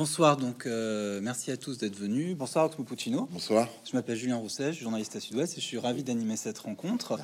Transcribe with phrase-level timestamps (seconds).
[0.00, 2.34] Bonsoir, donc euh, merci à tous d'être venus.
[2.34, 3.28] Bonsoir Oxmo Puccino.
[3.30, 3.68] Bonsoir.
[3.84, 6.58] Je m'appelle Julien Rousset, je suis journaliste à Sud-Ouest et je suis ravi d'animer cette
[6.58, 7.18] rencontre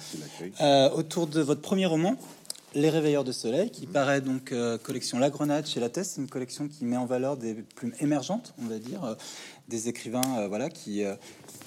[0.60, 2.16] euh, autour de votre premier roman,
[2.74, 6.06] Les Réveilleurs de Soleil, qui paraît donc euh, collection La Grenade chez Lattès.
[6.06, 9.16] C'est une collection qui met en valeur des plumes émergentes, on va dire,
[9.68, 11.02] des écrivains voilà, qui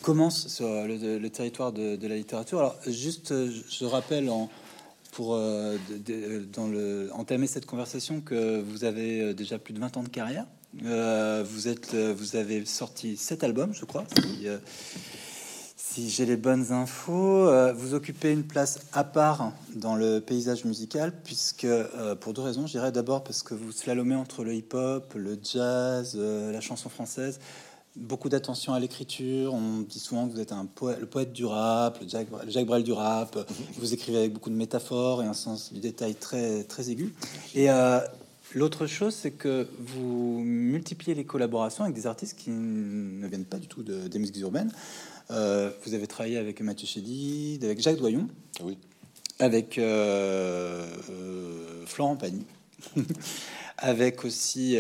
[0.04, 2.60] commencent sur le, le territoire de, de la littérature.
[2.60, 3.34] Alors, juste,
[3.68, 4.48] je rappelle en,
[5.14, 9.80] pour euh, de- de- dans le, entamer cette conversation que vous avez déjà plus de
[9.80, 10.46] 20 ans de carrière.
[10.86, 14.60] Euh, vous, êtes, euh, vous avez sorti sept albums, je crois, si, euh,
[15.76, 17.48] si j'ai les bonnes infos.
[17.48, 21.68] Euh, vous occupez une place à part dans le paysage musical, puisque
[22.22, 26.16] pour deux raisons, je dirais d'abord parce que vous slalomez entre le hip-hop, le jazz,
[26.16, 27.40] la chanson française.
[27.96, 29.54] Beaucoup d'attention à l'écriture.
[29.54, 32.52] On dit souvent que vous êtes un poète, le poète du rap, le Jacques, le
[32.52, 33.38] Jacques Brel du rap.
[33.78, 37.14] Vous écrivez avec beaucoup de métaphores et un sens du détail très, très aigu.
[37.56, 37.68] Et
[38.56, 43.58] l'autre chose, c'est que vous multipliez les collaborations avec des artistes qui ne viennent pas
[43.58, 44.72] du tout de, des musiques urbaines.
[45.32, 48.28] Euh, vous avez travaillé avec Mathieu Chédid, avec Jacques Doyon,
[48.64, 48.78] Oui.
[49.40, 52.46] avec euh, euh, Florent Pagny,
[53.78, 54.78] avec aussi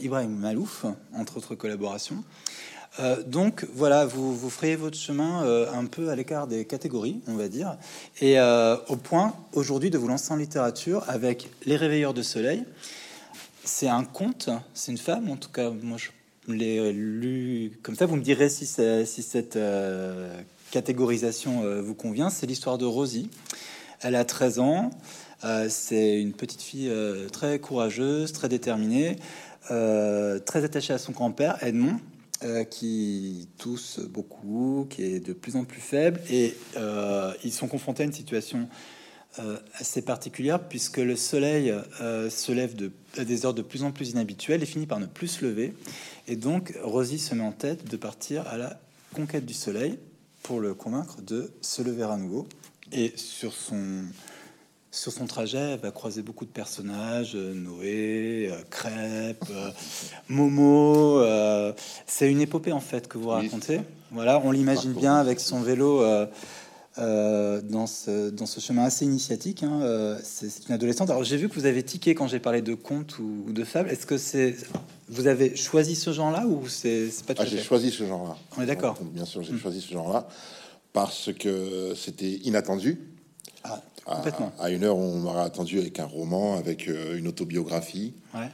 [0.00, 2.22] Ibrahim Malouf, entre autres collaborations.
[2.98, 7.20] Euh, donc voilà, vous, vous ferez votre chemin euh, un peu à l'écart des catégories,
[7.28, 7.76] on va dire,
[8.20, 12.64] et euh, au point aujourd'hui de vous lancer en littérature avec Les Réveilleurs de Soleil.
[13.72, 16.10] C'est un conte, c'est une femme, en tout cas, moi je
[16.52, 18.04] l'ai lu comme ça.
[18.04, 22.30] Vous me direz si, si cette euh, catégorisation euh, vous convient.
[22.30, 23.30] C'est l'histoire de Rosie.
[24.00, 24.90] Elle a 13 ans.
[25.44, 29.16] Euh, c'est une petite fille euh, très courageuse, très déterminée,
[29.70, 32.00] euh, très attachée à son grand-père, Edmond,
[32.42, 36.20] euh, qui tousse beaucoup, qui est de plus en plus faible.
[36.28, 38.99] Et euh, ils sont confrontés à une situation euh,
[39.74, 43.92] assez particulière puisque le soleil euh, se lève de, à des heures de plus en
[43.92, 45.74] plus inhabituelles et finit par ne plus se lever.
[46.28, 48.80] Et donc Rosie se met en tête de partir à la
[49.14, 49.98] conquête du soleil
[50.42, 52.46] pour le convaincre de se lever à nouveau.
[52.92, 54.02] Et sur son,
[54.90, 59.70] sur son trajet, elle va croiser beaucoup de personnages, euh, Noé, euh, Crêpe, euh,
[60.28, 61.20] Momo.
[61.20, 61.72] euh,
[62.06, 63.80] c'est une épopée en fait que vous racontez.
[64.10, 66.02] Voilà, on l'imagine bien avec son vélo
[66.98, 69.62] euh, dans, ce, dans ce chemin assez initiatique.
[69.62, 71.08] hein, euh, c'est une adolescente.
[71.10, 73.64] Alors j'ai vu que vous avez tiqué quand j'ai parlé de contes ou, ou de
[73.64, 73.90] fables.
[73.90, 74.56] Est-ce que c'est
[75.08, 78.36] vous avez choisi ce genre-là ou c'est pas tout Ah, j'ai choisi ce genre-là.
[78.56, 78.98] On est d'accord.
[79.02, 80.26] Bien sûr, j'ai choisi ce genre-là
[80.92, 83.00] parce que c'était inattendu.
[83.62, 84.52] Ah, À, complètement.
[84.58, 88.14] à une heure où on m'aurait attendu avec un roman, avec euh, une autobiographie.
[88.34, 88.48] Ouais.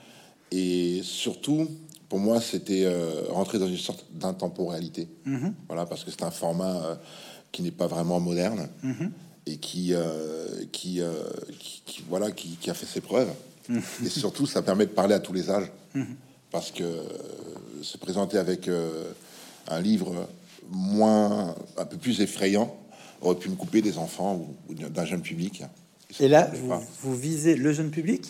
[0.53, 1.69] Et surtout,
[2.09, 2.87] pour moi, c'était
[3.31, 5.09] rentrer dans une sorte d'intemporalité.
[5.25, 5.55] Mhm.
[5.69, 6.99] Voilà, parce que c'est un format
[7.57, 9.11] qui n'est pas vraiment moderne Mhm.
[9.47, 11.15] et qui, euh, qui, euh,
[11.59, 13.31] qui, qui- voilà, qui, qui a fait ses preuves.
[14.05, 15.73] Et surtout, ça permet de parler à tous les âges.
[16.51, 17.03] Parce que euh,
[17.83, 18.69] se présenter avec
[19.69, 20.29] un livre
[20.71, 22.77] moins, un peu plus effrayant,
[23.23, 25.63] aurait pu me couper des enfants ou, ou d'un jeune public.
[26.21, 26.73] Et là, vous,
[27.03, 28.23] vous visez le jeune public?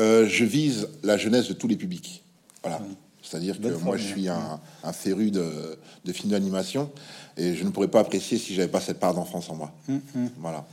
[0.00, 2.22] Euh, je vise la jeunesse de tous les publics.
[2.62, 2.80] Voilà.
[2.82, 2.96] Oui.
[3.28, 6.90] C'est-à-dire que moi, je suis un, un féru de, de films d'animation
[7.36, 9.72] et je ne pourrais pas apprécier si j'avais pas cette part d'enfance en moi.
[9.88, 10.30] Mhm.
[10.38, 10.64] Voilà.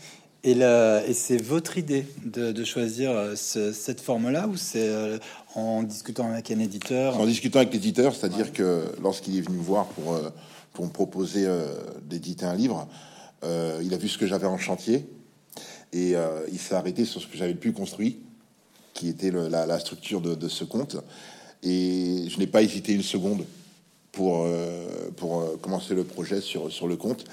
[0.43, 5.17] Et, et c'est votre idée de, de choisir euh, ce- cette forme-là ou c'est euh,
[5.55, 7.17] en discutant avec un éditeur?
[7.19, 10.29] En discutant avec l'éditeur, c'est-à-dire que lorsqu'il est venu me voir pour, euh,
[10.73, 12.87] pour me proposer euh, d'éditer un livre,
[13.45, 15.07] euh, il a vu ce que j'avais en chantier
[15.93, 16.15] et
[16.51, 18.19] il s'est arrêté sur ce que j'avais le plus construit,
[18.95, 20.97] qui était le- la, la structure de, de ce conte.
[21.63, 23.45] Et je n'ai pas hésité une seconde
[24.11, 27.23] pour, euh, pour euh, commencer le projet sur, sur le conte,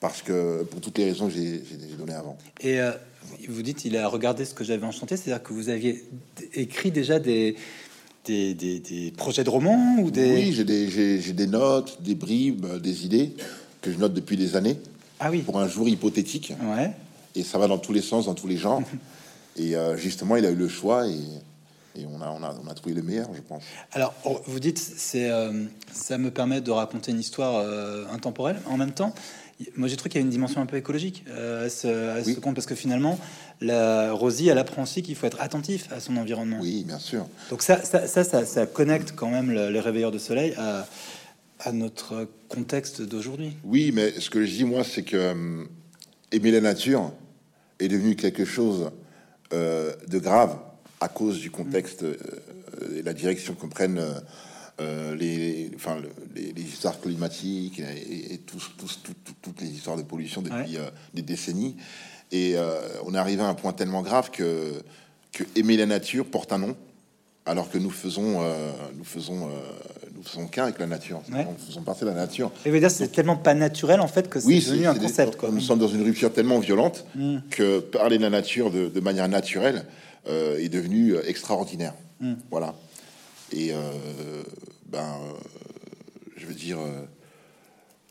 [0.00, 1.62] parce que pour toutes les raisons que j'ai
[1.98, 2.36] données avant.
[2.60, 2.92] Et euh,
[3.48, 6.04] vous dites, il a regardé ce que j'avais enchanté, c'est-à-dire que vous aviez
[6.54, 7.56] écrit déjà des,
[8.24, 10.32] des, des- des projets de romans ou des...
[10.32, 13.32] Oui, j'ai des, des notes, des bribes, des idées
[13.80, 14.76] que je note depuis des années
[15.20, 16.52] Ah oui, pour un jour hypothétique.
[16.76, 16.92] ouais.
[17.34, 18.82] et ça va dans tous les sens, dans tous les genres.
[19.56, 21.16] et euh, justement, il a eu le choix et,
[21.98, 23.62] et on, a, on, a, on a trouvé le meilleur, je pense.
[23.92, 24.14] Alors,
[24.46, 28.60] vous dites, c'est, euh, ça me permet de raconter une histoire euh, intemporelle.
[28.66, 29.12] En même temps,
[29.76, 31.88] moi j'ai trouvé qu'il y a une dimension un peu écologique euh, à ce,
[32.18, 33.18] à ce compte, parce que finalement,
[33.60, 36.58] la Rosie, elle apprend aussi qu'il faut être attentif à son environnement.
[36.60, 37.26] Oui, bien sûr.
[37.50, 40.86] Donc ça, ça, ça, ça, ça connecte quand même le- les réveilleurs de soleil à,
[41.60, 43.56] à notre contexte d'aujourd'hui.
[43.64, 45.68] Oui, mais ce que je dis, moi, c'est que hum,
[46.30, 47.10] aimer la nature
[47.80, 48.90] est devenu quelque chose
[49.52, 50.56] euh, de grave
[51.00, 52.16] à cause du contexte euh,
[52.96, 54.02] et la direction que prennent
[54.80, 59.60] euh, les, enfin, le- les, les histoires climatiques et, et tous- tous- tout- tout- toutes
[59.60, 61.76] les histoires de pollution depuis euh, des décennies.
[62.30, 62.56] Et
[63.06, 64.82] on est arrivé à un point tellement grave que,
[65.32, 66.76] que aimer la nature porte un nom,
[67.46, 69.50] alors que nous faisons, euh, nous faisons, euh,
[70.14, 71.22] nous faisons qu'un avec la nature.
[71.32, 71.46] Ouais.
[71.46, 72.52] Nous faisons partie de la nature.
[72.66, 75.00] Et veut dire, c'est tellement pas naturel en fait que c'est Oui, devenu un des-
[75.00, 75.36] concept.
[75.36, 75.50] Quoi.
[75.50, 77.38] Nous sommes dans une rupture tellement violente Mm.
[77.48, 79.86] que parler de la nature de, de manière naturelle
[80.28, 81.94] est devenu euh, extraordinaire.
[82.20, 82.34] Mm.
[82.50, 82.74] Voilà.
[83.52, 83.76] Et euh,
[84.86, 85.32] ben, euh,
[86.36, 87.02] je veux dire, euh,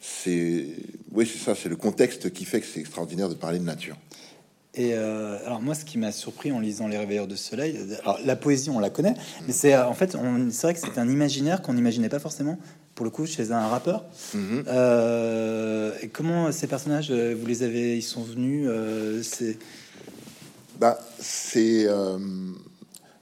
[0.02, 0.66] c'est,
[1.12, 3.98] oui, c'est ça, c'est le contexte qui fait que c'est extraordinaire de parler de nature.
[4.74, 8.20] Et euh, alors moi, ce qui m'a surpris en lisant Les Réveilleurs de Soleil, alors
[8.24, 9.16] la poésie, on la connaît,
[9.48, 12.20] mais c'est euh, en fait, on- c'est vrai que c'est un imaginaire qu'on n'imaginait pas
[12.20, 12.60] forcément,
[12.94, 14.06] pour le coup, chez un rappeur.
[14.36, 19.58] Euh, et comment ces personnages, euh, vous les avez, ils sont venus, euh, c'est
[20.80, 22.20] Bah, c'est euh,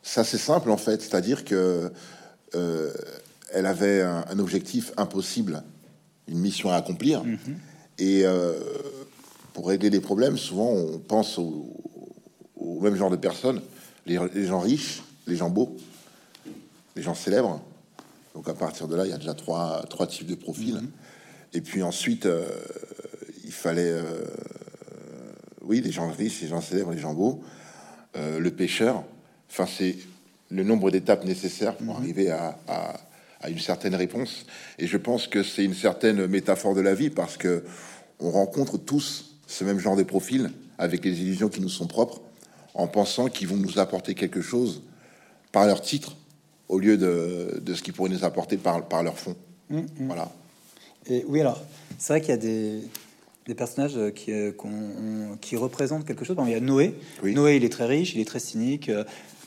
[0.03, 1.91] c'est assez simple en fait, c'est-à-dire que
[2.53, 2.93] euh,
[3.53, 5.63] elle avait un, un objectif impossible,
[6.27, 7.23] une mission à accomplir,
[7.97, 8.53] et euh,
[9.53, 11.73] pour régler les problèmes, souvent on pense au,
[12.57, 13.61] au même genre de personnes,
[14.05, 15.77] les, les gens riches, les gens beaux,
[16.95, 17.61] les gens célèbres.
[18.33, 20.81] Donc à partir de là, il y a déjà trois, trois types de profils.
[21.53, 22.45] Et puis ensuite, euh,
[23.45, 23.97] il fallait
[25.67, 27.41] oui, les gens riches, les gens célèbres, les gens beaux,
[28.15, 29.03] euh, le pêcheur.
[29.49, 29.95] Enfin, c'est
[30.49, 32.99] le nombre d'étapes nécessaires pour arriver à, à-
[33.41, 34.45] à une certaine réponse.
[34.79, 37.63] Et je pense que c'est une certaine métaphore de la vie parce que
[38.19, 42.21] on rencontre tous ce même genre de profil avec les illusions qui nous sont propres,
[42.73, 44.81] en pensant qu'ils vont nous apporter quelque chose
[45.51, 46.15] par leur titre
[46.69, 49.35] au lieu de, de ce qu'ils pourraient nous apporter par, par leur fond.
[49.99, 50.31] Voilà.
[51.07, 51.61] Et oui, alors,
[51.99, 52.81] c'est vrai qu'il y a des,
[53.47, 54.51] des personnages euh, qui, euh,
[55.41, 56.35] qui représentent quelque chose.
[56.35, 56.95] Bon, il y a Noé.
[57.23, 57.33] Oui.
[57.35, 58.89] Noé, il est très riche, il est très cynique.
[58.89, 59.03] euh,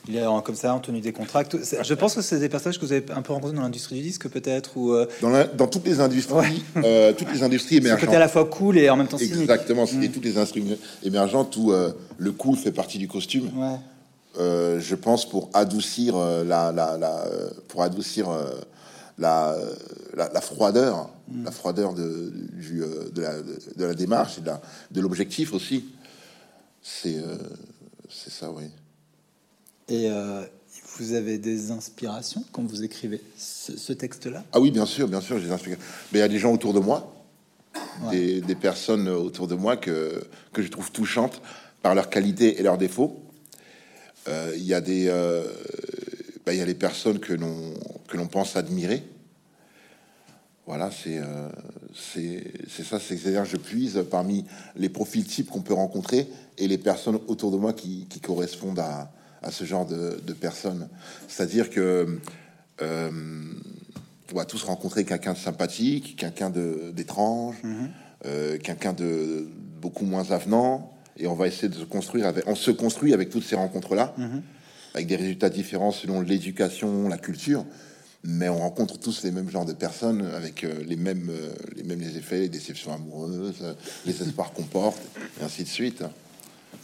[0.07, 1.43] Il est en- comme ça en tenue des contrats.
[1.83, 4.01] Je pense que c'est des personnages que vous avez un peu rencontrés dans l'industrie du
[4.01, 8.05] disque, peut-être, ou Dans, la- dans toutes les industries, euh, toutes les industries émergentes.
[8.05, 9.41] côté à la fois cool et en même temps cynique.
[9.41, 13.51] Exactement, et toutes les instruments émergentes où euh, le cool fait partie du costume.
[13.55, 13.75] Ouais.
[14.39, 17.25] Euh, je pense pour adoucir la, la, la,
[17.67, 18.29] pour adoucir
[19.19, 19.55] la,
[20.15, 21.09] la, la froideur,
[21.43, 24.61] la froideur de, du, euh, de, la, de la démarche et de la-
[24.95, 25.85] l'objectif aussi.
[26.81, 27.37] C'est euh,
[28.09, 28.63] c'est ça, oui.
[29.87, 30.43] Et euh,
[30.97, 34.43] vous avez des inspirations quand vous écrivez ce, ce texte-là?
[34.51, 35.83] Ah oui, bien sûr, bien sûr, j'ai des inspirations.
[36.11, 37.13] Mais il y a des gens autour de moi,
[38.11, 40.23] des, des personnes autour de moi que,
[40.53, 41.41] que je trouve touchantes
[41.81, 43.21] par leurs qualités et leurs défauts.
[44.27, 45.11] Euh, Il y a des,
[46.47, 47.73] il y a les personnes que l'on
[48.07, 49.03] que l'on pense admirer.
[50.69, 51.49] Voilà, c'est euh,
[51.95, 54.45] ça, c'est c'est-à-dire je puise parmi
[54.75, 56.27] les profils types qu'on peut rencontrer
[56.59, 59.11] et les personnes autour de moi qui, qui correspondent à,
[59.41, 60.87] à ce genre de, de personnes.
[61.27, 62.19] C'est-à-dire que
[62.83, 63.11] euh,
[64.31, 67.55] on va tous rencontrer quelqu'un de sympathique, quelqu'un d'étrange,
[68.27, 69.47] euh, quelqu'un de
[69.81, 73.31] beaucoup moins avenant, et on va essayer de se construire avec, on se construit avec
[73.31, 74.13] toutes ces rencontres-là,
[74.93, 77.65] avec des résultats différents selon l'éducation, la culture,
[78.23, 81.83] mais on rencontre tous les mêmes genres de personnes avec euh, les mêmes euh, les
[81.83, 83.73] mêmes effets, les déceptions amoureuses, euh,
[84.05, 84.99] les espoirs qu'on porte,
[85.39, 86.03] et ainsi de suite.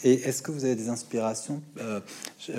[0.03, 1.99] Et est-ce que vous avez des inspirations euh,
[2.39, 2.51] je,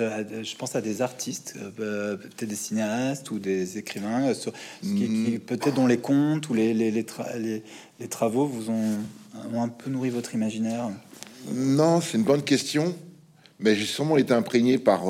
[0.43, 5.07] je pense à des artistes, euh, peut-être des cinéastes ou des écrivains, euh, sur, qui,
[5.07, 7.63] qui- peut-être dont les contes ou les, les, les, tra- les-
[7.99, 8.97] les travaux vous ont,
[9.53, 10.89] ont un peu nourri votre imaginaire?
[11.53, 12.95] Non, c'est une bonne question,
[13.59, 15.03] mais j'ai sûrement été imprégné par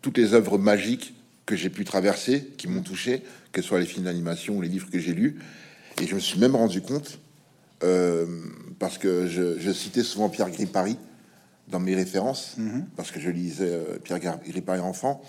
[0.00, 1.12] toutes les œuvres magiques
[1.46, 3.22] que j'ai pu traverser, qui m'ont touché,
[3.52, 5.38] que ce soit les films d'animation ou les livres que j'ai lus.
[6.02, 7.20] Et je me suis même rendu compte,
[7.84, 8.26] euh,
[8.78, 10.96] parce que je, je citais souvent Pierre Gripari
[11.68, 12.56] dans mes références,
[12.96, 15.22] parce que je lisais euh, Pierre Gripari enfant.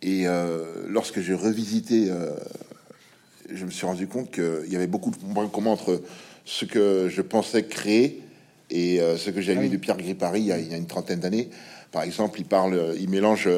[0.00, 2.30] Et euh, lorsque j'ai revisité euh,
[3.52, 6.02] je me suis rendu compte qu'il y avait beaucoup de points communs entre
[6.44, 8.22] ce que je pensais créer
[8.70, 9.70] et ce que j'ai Ah lu oui.
[9.70, 11.48] de Pierre Gripari il y, a, il y a une trentaine d'années.
[11.90, 13.48] Par exemple, il parle, il mélange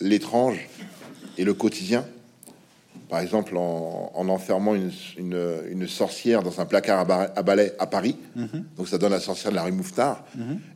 [0.00, 0.56] l'étrange
[1.38, 2.04] et le quotidien.
[3.08, 7.42] Par exemple, en, en enfermant une, une, une sorcière dans un placard à, ba- à
[7.42, 8.16] balai à Paris.
[8.76, 10.24] Donc ça donne la sorcière de la rue Mouffetard.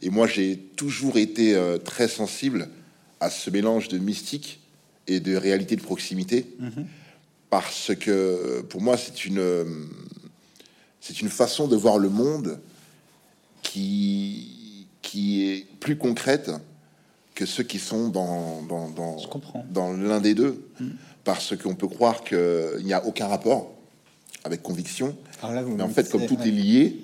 [0.03, 2.69] Et moi, j'ai toujours été euh, très sensible
[3.21, 4.61] à ce mélange de mystique
[5.07, 6.47] et de réalité de proximité
[7.50, 9.88] parce que pour moi c'est une
[11.00, 12.61] c'est une façon de voir le monde
[13.62, 16.50] qui qui est plus concrète
[17.38, 19.16] que ceux qui sont dans dans,
[19.71, 20.68] dans, l'un des deux
[21.23, 23.75] parce qu'on peut croire qu'il n'y a aucun rapport
[24.42, 26.49] avec conviction là, mais en fait comme tout ouais.
[26.49, 27.00] est lié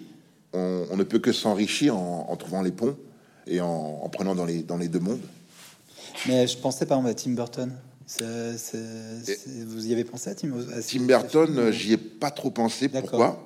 [0.53, 2.97] on, on ne peut que s'enrichir en, en trouvant les ponts
[3.47, 5.23] et en, en prenant dans les dans les deux mondes
[6.27, 7.73] Mais je pensais par exemple à Tim Burton.
[9.67, 12.89] Vous y avez pensé à Tim, à Tim Burton, j'y ai pas trop pensé.
[12.89, 13.41] Pourquoi?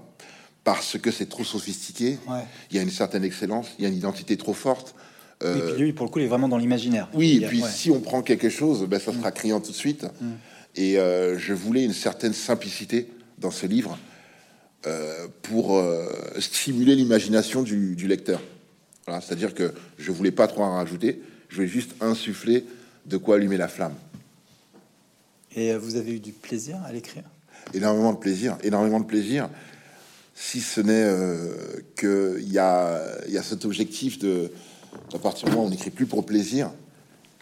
[0.64, 2.18] Parce que c'est trop sophistiqué.
[2.26, 2.45] Ouais.
[2.71, 3.68] Il y a une certaine excellence.
[3.78, 4.95] Il y a une identité trop forte.
[5.40, 7.09] Et puis lui, pour le coup, il est vraiment dans l'imaginaire.
[7.14, 10.04] Oui, et puis si on prend quelque chose, ben, ça sera criant tout de suite.
[10.21, 10.26] Mm.
[10.76, 13.99] Et je voulais une certaine simplicité dans ce livre
[15.42, 15.80] pour
[16.38, 18.40] stimuler l'imagination du, du, lecteur.
[19.07, 22.64] Voilà, C'est-à-dire que je voulais pas trop en rajouter, je voulais juste insuffler
[23.07, 23.95] de quoi allumer la flamme.
[25.57, 27.25] Et vous avez eu du plaisir à l'écrire?
[27.75, 29.49] Énormément de plaisir, énormément de plaisir.
[30.35, 31.52] Si ce n'est euh,
[31.97, 34.52] qu'il y a, y a cet objectif de,
[35.14, 36.71] à partir du moment où on n'écrit plus pour plaisir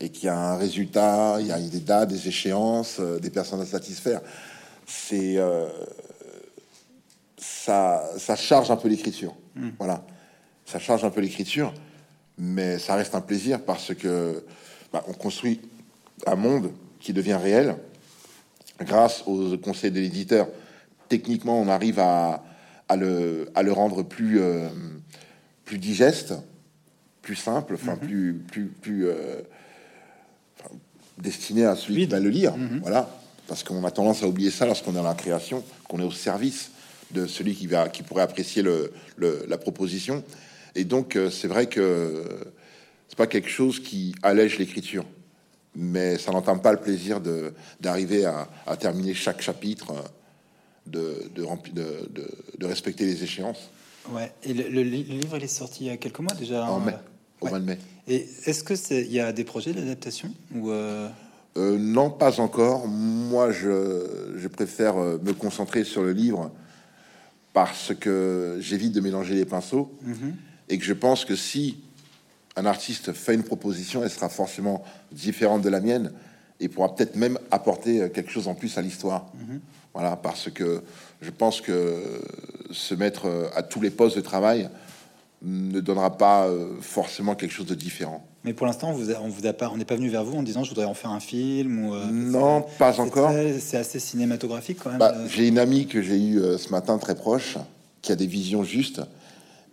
[0.01, 3.31] et qu'il y a un résultat, il y a des dates, des échéances, euh, des
[3.31, 4.21] personnes à satisfaire,
[4.87, 5.69] c'est euh,
[7.39, 9.35] ça, ça charge un peu l'écriture.
[9.55, 9.71] Hmm.
[9.79, 10.05] Voilà,
[10.67, 11.73] ça charge un peu l'écriture,
[12.39, 14.45] mais ça reste un plaisir parce que
[14.93, 15.61] bah, on construit
[16.27, 16.71] un monde
[17.01, 17.77] qui devient réel
[18.83, 20.49] grâce aux conseils de l'éditeur,
[21.09, 22.43] techniquement, on arrive à,
[22.97, 24.69] le, à le, rendre plus, euh,
[25.65, 26.35] plus digeste,
[27.27, 28.07] plus simple, enfin mhm.
[28.09, 29.43] plus, plus, plus euh,
[31.19, 32.57] destiné à celui qui va le lire.
[32.57, 32.79] Mhm.
[32.83, 33.11] Voilà,
[33.49, 36.13] parce qu'on a tendance à oublier ça lorsqu'on est dans la création, qu'on est au
[36.13, 36.71] service
[37.11, 40.23] de celui qui va, qui pourrait apprécier le, la proposition.
[40.77, 42.23] Et donc, euh, c'est vrai que
[43.09, 45.05] c'est pas quelque chose qui allège l'écriture
[45.79, 47.21] mais ça n'entame pas le plaisir
[47.81, 49.93] d'arriver à, à, terminer chaque chapitre,
[50.87, 53.69] de, de, de, de, respecter les échéances.
[54.11, 56.95] Ouais, et le, livre, il est sorti il y a quelques mois déjà En mai,
[57.41, 57.79] au mois de mai.
[58.09, 61.09] Et est-ce que c'est, il y a des projets d'adaptation ou euh...
[61.57, 62.87] Euh, Non, pas encore.
[62.87, 66.51] Moi, je, je, préfère euh, me concentrer sur le livre
[67.53, 70.33] parce que j'évite de mélanger les pinceaux mm-hmm.
[70.69, 71.79] et que je pense que si
[72.55, 76.13] un artiste fait une proposition, elle sera forcément différente de la mienne
[76.61, 79.27] et pourra peut-être même apporter quelque chose en plus à l'histoire.
[79.35, 79.61] Mhm.
[79.93, 80.83] Voilà, parce que
[81.21, 82.03] je pense que
[82.71, 84.71] se mettre à tous les postes de travail
[85.47, 88.27] ne donnera pas euh, forcément quelque chose de différent.
[88.45, 90.63] Mais pour l'instant, on vous, a pas, on n'est pas venu vers vous en disant
[90.63, 91.95] je voudrais en faire un film ou.
[92.13, 93.33] non, pas encore.
[93.59, 94.99] C'est assez cinématographique quand même.
[94.99, 97.57] Bah, j'ai une amie que j'ai eue ce matin très proche,
[98.03, 99.03] qui a des visions justes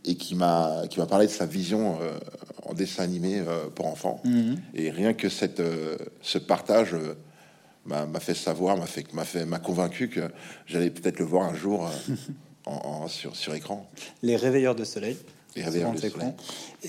[0.05, 2.17] et qui m'a qui m'a parlé de sa vision euh,
[2.63, 4.21] en dessin animé euh, pour enfants.
[4.23, 4.57] Mhm.
[4.73, 6.95] Et rien que cette euh, ce partage
[7.85, 10.21] m'a fait savoir, m'a fait m'a fait m'a convaincu que
[10.65, 11.89] j'allais peut-être le voir un jour
[12.65, 13.89] en, sur sur écran.
[14.21, 15.17] Les réveilleurs de soleil.
[15.62, 16.33] Soleil.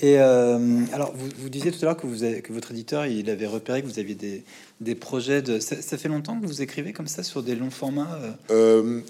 [0.01, 3.29] Et alors, vous, vous, disiez tout à l'heure que vous avez, que votre éditeur il
[3.29, 4.43] avait repéré que vous aviez des,
[4.81, 5.59] des projets de.
[5.59, 8.19] Ça, ça, fait longtemps que vous écrivez comme ça sur des longs formats.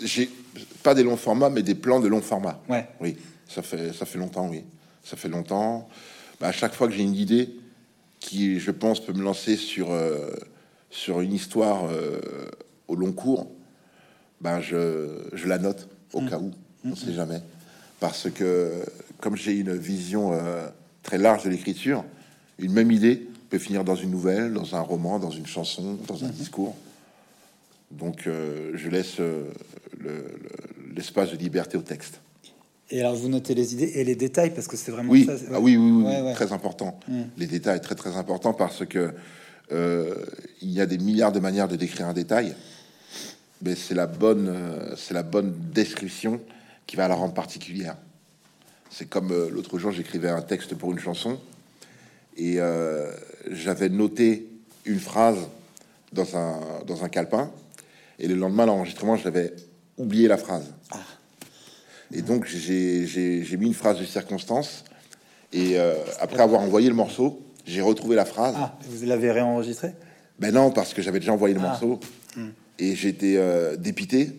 [0.03, 0.29] J'ai
[0.83, 2.61] pas des longs formats, mais des plans de longs formats.
[2.69, 2.87] Ouais.
[2.99, 3.17] Oui.
[3.47, 4.63] Ça fait, ça fait longtemps, oui.
[5.03, 5.87] Ça fait longtemps.
[6.39, 7.49] Bah, à chaque fois que j'ai une idée
[8.19, 10.31] qui, je pense, peut me lancer sur, euh,
[10.89, 12.19] sur une histoire euh,
[12.87, 13.47] au long cours,
[14.41, 16.29] ben je, je, la note au mmh.
[16.29, 16.51] cas où.
[16.83, 16.97] On ne mmh.
[16.97, 17.41] sait jamais.
[17.99, 18.83] Parce que,
[19.19, 20.67] comme j'ai une vision euh,
[21.03, 22.03] très large de l'écriture,
[22.59, 26.23] une même idée peut finir dans une nouvelle, dans un roman, dans une chanson, dans
[26.23, 26.31] un mmh.
[26.31, 26.75] discours.
[27.91, 29.21] Donc, je laisse
[30.95, 32.19] l'espace de liberté au texte.
[32.91, 35.27] Et alors, vous notez les idées et les détails parce que c'est vraiment oui.
[35.51, 36.99] Ah oui, oui, oui, très important.
[37.07, 37.21] Mm.
[37.37, 39.13] Les détails très très important parce que
[39.71, 40.15] euh,
[40.61, 42.55] il y a des milliards de manières de décrire un détail,
[43.63, 46.39] mais c'est la bonne, euh, c'est la bonne description
[46.85, 47.97] qui va la rendre particulière.
[48.89, 51.39] C'est comme euh, l'autre jour, j'écrivais un texte pour une chanson
[52.37, 52.59] et
[53.49, 54.49] j'avais noté
[54.83, 55.47] une phrase
[56.11, 57.49] dans un dans un calepin
[58.19, 59.53] et le lendemain, l'enregistrement, j'avais
[59.97, 60.73] oublié la phrase.
[60.91, 60.97] Ah.
[62.13, 64.85] Et donc, j'ai mis une phrase de circonstance.
[65.51, 68.55] Et euh, après avoir envoyé le morceau, j'ai retrouvé la phrase.
[68.57, 69.93] Ah, vous l'avez réenregistré?
[70.39, 71.69] Ben non, parce que j'avais déjà envoyé le ah.
[71.69, 71.99] morceau.
[72.35, 72.49] Hmm.
[72.79, 74.31] Et j'étais euh, dépité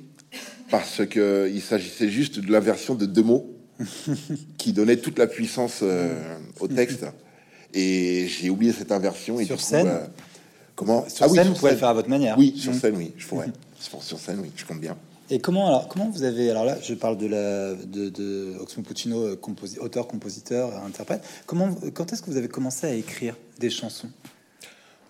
[0.71, 3.56] parce que il s'agissait juste de l'inversion de deux mots
[4.59, 7.07] qui donnait toute la puissance euh, au texte.
[7.75, 9.39] Et j'ai oublié cette inversion.
[9.41, 9.91] Et sur scène
[10.75, 12.39] Comment Sur ah, scène, vous pouvez le faire à votre manière.
[12.39, 12.79] Oui, sur hmm.
[12.79, 13.49] scène, oui, je pourrais.
[13.79, 14.97] sur scène, oui, je compte bien.
[15.29, 18.85] Et comment alors comment vous avez alors là je parle de la de, de Oxmo
[18.85, 19.41] Puccino euh,
[19.81, 24.09] auteur compositeur interprète comment quand est-ce que vous avez commencé à écrire des chansons?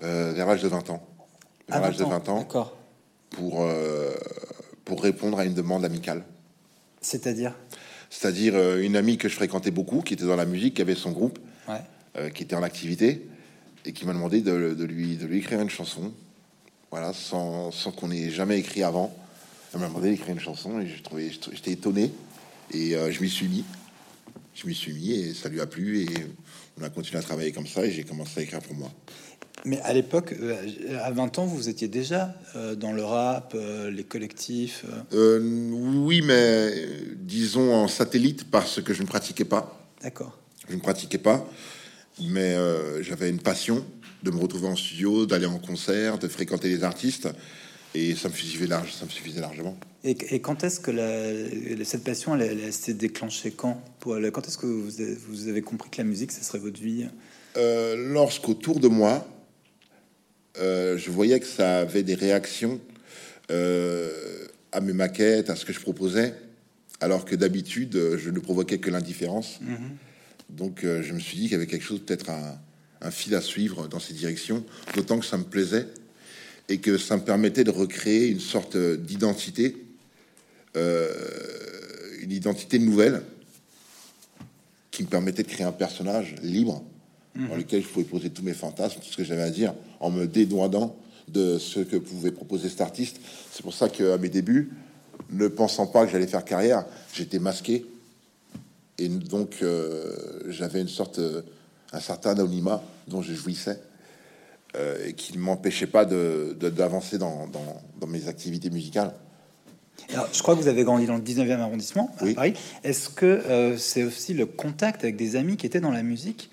[0.03, 1.03] Euh, vers l'âge de 20 ans
[1.69, 2.79] vers l'âge de 20 ans d'accord
[3.29, 4.15] pour euh,
[4.87, 6.25] pour répondre à une demande amicale
[7.03, 7.55] c'est-à-dire?
[8.19, 10.95] C'est-à-dire euh, une amie que je fréquentais beaucoup qui était dans la musique qui avait
[10.95, 12.31] son groupe ouais.
[12.31, 13.27] qui était en activité
[13.85, 16.13] et qui m'a demandé de, de, lui de lui écrire une chanson
[16.91, 19.15] voilà sans, sans qu'on ait jamais écrit avant
[19.77, 22.11] elle m'a demandé d'écrire une chanson et j'étais étonné
[22.73, 23.65] et euh, je m'y suis mis.
[24.55, 26.09] Je m'y suis mis et ça lui a plu et
[26.81, 28.91] on a continué à travailler comme ça et j'ai commencé à écrire pour moi.
[29.65, 30.55] Mais à l'époque, euh,
[31.03, 33.57] à 20 ans, vous étiez déjà euh, dans le rap,
[33.91, 36.73] les collectifs Oui, mais
[37.17, 39.77] disons en satellite parce que je ne pratiquais pas.
[40.03, 40.39] D'accord.
[40.69, 41.49] Je ne pratiquais pas.
[42.21, 43.85] mais euh, j'avais une passion
[44.23, 47.29] de me retrouver en studio, d'aller en concert, de fréquenter les artistes,
[47.95, 49.77] et ça me suffisait, large, ça me suffisait largement.
[50.05, 53.83] Et, quand est-ce que la, cette passion, elle, s'est déclenchée quand?
[54.01, 56.81] Pour, Quand est-ce que vous avez, vous avez, compris que la musique, ça serait votre
[56.81, 57.07] vie?
[57.57, 59.27] Euh, Lorsqu'autour de moi,
[60.61, 62.81] euh, je voyais que ça avait des réactions
[63.51, 64.11] euh,
[64.73, 66.35] à mes maquettes, à ce que je proposais,
[67.01, 69.61] alors que d'habitude, je ne provoquais que l'indifférence.
[69.63, 70.57] Mm-hmm.
[70.57, 72.59] Donc, je me suis dit qu'il y avait quelque chose, peut-être un,
[73.01, 75.87] un fil à suivre dans ces directions, d'autant que ça me plaisait
[76.69, 79.77] et que ça me permettait de recréer une sorte d'identité,
[80.77, 81.13] euh,
[82.21, 83.23] une identité nouvelle
[84.91, 86.85] qui me permettait de créer un personnage libre
[87.37, 87.59] dans mhm.
[87.59, 90.27] lequel je pouvais poser tous mes fantasmes, tout ce que j'avais à dire, en me
[90.27, 90.97] dédouanant
[91.29, 93.19] de ce que pouvait proposer cet artiste.
[93.53, 94.73] C'est pour ça qu'à mes débuts,
[95.31, 97.85] ne pensant pas que j'allais faire carrière, j'étais masqué.
[98.99, 100.15] Et donc, euh,
[100.49, 101.21] j'avais une sorte,
[101.93, 103.81] un certain anonymat dont je jouissais.
[104.77, 109.15] Euh, et qui ne m'empêchait pas d'avancer de, dans, dans, mes activités musicales.
[110.13, 112.53] Alors, je crois que vous avez grandi dans le 19e arrondissement à Paris.
[112.85, 116.51] Est-ce que euh, c'est aussi le contact avec des amis qui étaient dans la musique,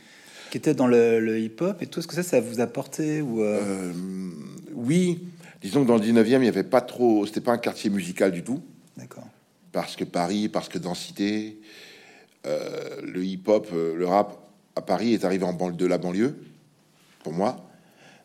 [0.53, 3.41] qui étaient dans le, hip-hop et tout ce que ça, ça vous a porté ou
[3.41, 3.91] euh?
[4.75, 5.27] Oui,
[5.63, 7.25] disons que dans le 19e, il n'y avait pas trop.
[7.25, 8.61] C'était pas un quartier musical du tout.
[8.95, 9.27] D'accord.
[9.71, 11.59] Parce que Paris, parce que densité,
[12.45, 14.37] le hip-hop, le rap
[14.75, 16.35] à Paris est arrivé en banlieue de la banlieue,
[17.23, 17.57] pour moi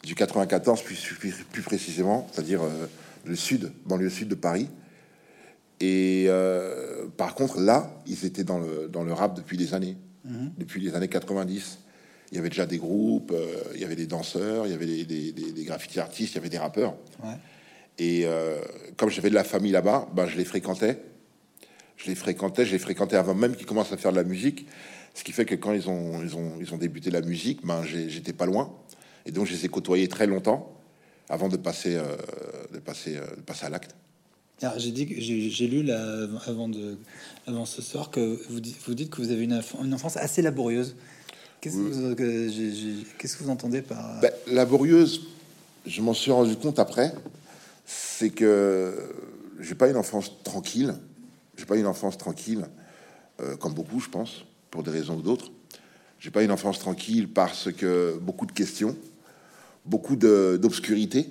[0.04, 1.14] du 94 plus,
[1.50, 2.87] plus, précisément, c'est-à-dire euh,
[3.25, 4.68] le sud, banlieue sud de Paris.
[5.80, 9.97] Et euh, par contre, là, ils étaient dans le, dans le rap depuis des années,
[10.25, 10.52] mhm.
[10.58, 11.78] depuis les années 90.
[12.30, 14.87] Il y avait déjà des groupes, euh, il y avait des danseurs, il y avait
[14.87, 16.94] des, des, des, graffiti artistes, il y avait des rappeurs.
[17.99, 18.26] Et
[18.97, 21.02] comme j'avais de la famille là-bas, ben, je les fréquentais.
[21.97, 24.66] Je les fréquentais, je les fréquentais avant même qu'ils commencent à faire de la musique.
[25.14, 27.82] Ce qui fait que quand ils ont, ils ont, ils ont débuté la musique, ben,
[27.85, 28.73] j'étais pas loin.
[29.26, 30.78] Et donc, je les ai côtoyés très longtemps
[31.28, 32.16] avant de passer, euh,
[32.73, 33.94] de passer, euh, de passer à l'acte.
[34.76, 36.99] J'ai dit que j'ai lu là, avant, de,
[37.47, 40.96] avant ce soir que vous, vous dites que vous avez une, une enfance assez laborieuse.
[41.61, 45.23] Qu'est-ce que, vous entendez par ben, laborieuse
[45.87, 47.12] Je m'en suis rendu compte après.
[47.87, 48.94] C'est que
[49.61, 50.94] j'ai pas une enfance tranquille.
[51.57, 52.66] J'ai pas une enfance tranquille,
[53.40, 55.51] euh, comme beaucoup, je pense, pour des raisons ou d'autres.
[56.21, 58.97] J'ai pas une enfance tranquille parce que beaucoup de questions
[59.88, 61.29] beaucoup d'obscurité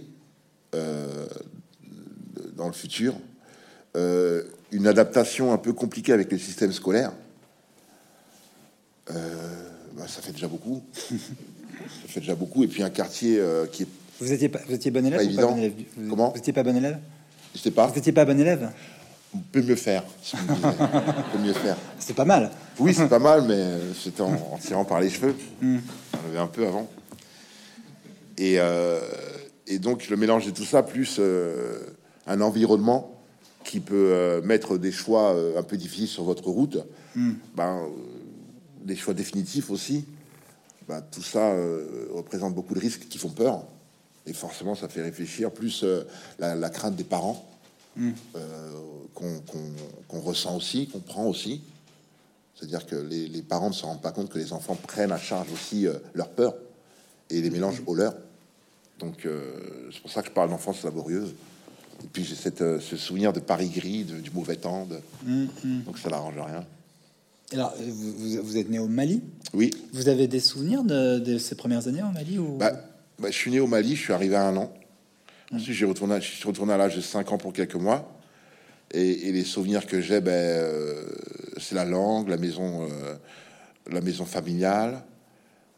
[0.76, 1.28] euh,
[2.56, 3.14] dans le futur,
[3.96, 7.12] euh, une adaptation un peu compliquée avec le système scolaire.
[9.12, 9.67] Euh,
[9.98, 10.82] bah, ça fait déjà beaucoup.
[11.10, 12.64] ça fait déjà beaucoup.
[12.64, 13.88] Et puis un quartier qui est.
[14.20, 16.64] Vous étiez pas, vous étiez bon élève, pas bon élève vous, Comment Vous étiez pas
[16.64, 16.98] bon élève
[17.54, 17.88] Je pas.
[17.88, 18.70] Vous étiez pas bon élève
[19.34, 20.04] On peut mieux faire.
[20.34, 21.78] on peut mieux faire.
[22.00, 22.52] C'est pas mal.
[22.80, 23.66] Oui, c'est pas mal, mais
[24.02, 25.36] c'était en, tirant par les cheveux.
[25.62, 25.80] Hmm.
[26.14, 26.88] On avait un peu avant.
[28.40, 29.00] Euh,
[29.66, 31.80] et, donc le mélange de tout ça, plus euh,
[32.28, 33.14] un environnement
[33.64, 36.78] qui peut euh, mettre des choix un peu difficiles sur votre route,
[37.16, 37.34] hmm.
[37.56, 37.82] ben,
[38.84, 40.06] des choix définitifs aussi,
[40.88, 41.54] ben, tout ça
[42.14, 43.64] représente beaucoup de risques qui font peur.
[44.26, 45.86] Et forcément, ça fait réfléchir, plus
[46.40, 47.46] la, crainte des parents,
[47.96, 48.12] hmm.
[49.14, 51.62] qu'on ressent aussi, qu'on prend aussi.
[52.56, 55.18] C'est-à-dire que les, les, parents ne se rendent pas compte que les enfants prennent à
[55.18, 56.56] charge aussi leur peur
[57.30, 58.14] et les mélangent au leur.
[59.00, 61.34] Donc euh, c'est pour ça que je parle d'enfance laborieuse.
[62.04, 64.88] Et puis j'ai cette, euh, ce souvenir de Paris gris, du mauvais temps,
[65.26, 65.84] mm-hmm.
[65.84, 66.66] donc ça n'arrange rien.
[67.54, 69.24] Alors, vous, vous, êtes né au Mali?
[69.54, 69.72] Oui.
[69.94, 72.58] Vous avez des souvenirs de, ces premières années au Mali ou...
[72.58, 72.74] Bah,
[73.20, 74.74] bah, je suis né au Mali, je suis arrivé à un an.
[75.52, 75.56] Mm.
[75.56, 78.12] Ensuite, j'ai retourné, je suis retourné à l'âge de 5 ans pour quelques mois.
[78.92, 81.06] Et, les souvenirs que j'ai, ben, euh,
[81.58, 82.88] c'est la langue, la maison,
[83.90, 85.04] la maison familiale,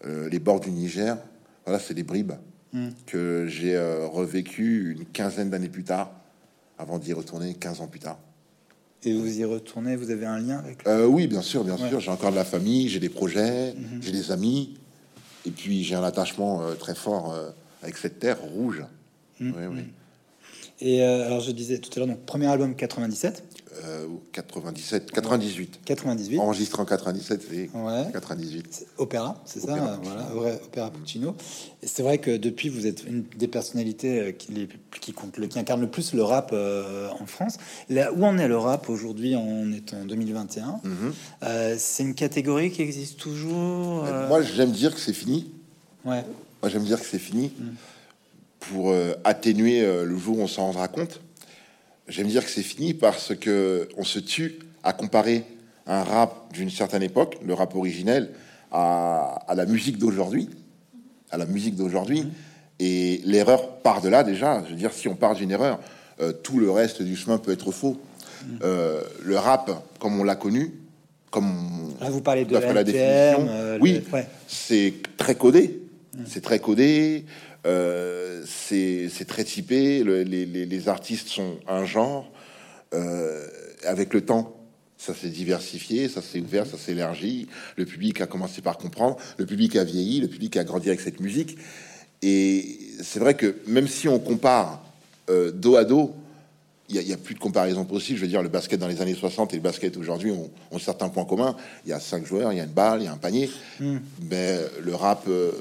[0.06, 1.18] les bords du Niger.
[1.66, 2.34] Voilà, c'est des bribes
[3.06, 6.12] que j'ai euh, revécu une quinzaine d'années plus tard,
[6.78, 8.20] avant d'y retourner 15 ans plus tard.
[9.04, 12.00] Et vous y retournez, vous avez un lien avec euh, Oui, bien sûr, bien sûr.
[12.00, 14.02] J'ai encore de la famille, j'ai des projets, mhm.
[14.02, 14.78] j'ai des amis,
[15.46, 17.34] et puis j'ai un attachement euh, très fort
[17.82, 18.84] avec cette terre rouge.
[19.40, 19.54] Mhm.
[19.58, 19.82] Oui, oui.
[20.82, 23.44] Et alors je disais tout à l'heure, donc premier album 97.
[24.32, 25.80] 97, 98.
[25.86, 26.40] 98.
[26.40, 27.70] Enregistré en 97, et
[28.14, 28.86] 98.
[28.98, 31.36] Opéra, c'est ça, voilà, opéra Puccino.
[31.82, 34.68] Et c'est vrai que depuis, vous êtes une des personnalités euh, qui,
[35.00, 37.58] qui, compte, le, qui incarne le plus le rap euh, en France.
[37.90, 39.36] Là, où en est le rap aujourd'hui?
[39.36, 40.82] On est en 2021.
[40.84, 41.14] Mhm.
[41.44, 44.06] Euh, c'est une catégorie qui existe toujours.
[44.28, 45.52] Moi, j'aime dire que c'est fini.
[46.06, 46.24] Ouais.
[46.62, 47.66] Moi, j'aime dire que c'est fini mm.
[48.60, 51.22] pour atténuer le jour où on s'en rendra compte.
[52.10, 55.44] J'aime dire que c'est fini parce que on se tue à comparer
[55.88, 58.30] un rap d'une certaine époque, le rap originel,
[58.72, 60.50] à, à la musique d'aujourd'hui,
[61.32, 62.28] à la musique d'aujourd'hui.
[62.80, 64.64] Et l'erreur part de là déjà.
[64.66, 65.80] Je veux dire, si on part d'une erreur,
[66.22, 67.98] euh, tout le reste du chemin peut être faux.
[68.64, 69.70] Euh, le rap,
[70.00, 70.72] comme on l'a connu,
[71.30, 74.28] comme on- Là, vous parlez de la définition, euh, le- oui, ouais.
[74.48, 75.82] c'est très codé.
[76.26, 77.26] C'est très codé.
[77.66, 80.04] Euh, c'est très typé.
[80.04, 82.32] le- les, les- les artistes sont un genre.
[82.94, 83.46] Euh,
[83.86, 84.56] avec le temps,
[84.98, 87.48] ça s'est diversifié, ça s'est ouvert, ça s'est élargi.
[87.78, 89.18] Le public a commencé par comprendre.
[89.38, 90.20] Le public a vieilli.
[90.22, 91.58] Le public a grandi avec cette musique.
[92.22, 94.84] Et c'est vrai que même si on compare
[95.30, 96.14] euh, dos à dos,
[96.92, 98.18] il n'y a, plus de comparaison possible.
[98.18, 100.80] Je veux dire, le basket dans les années 60 et le basket aujourd'hui ont, ont
[100.80, 101.56] certains points communs.
[101.86, 103.48] Il y a cinq joueurs, il y a une balle, il y a un panier.
[104.30, 105.52] Mais le rap euh,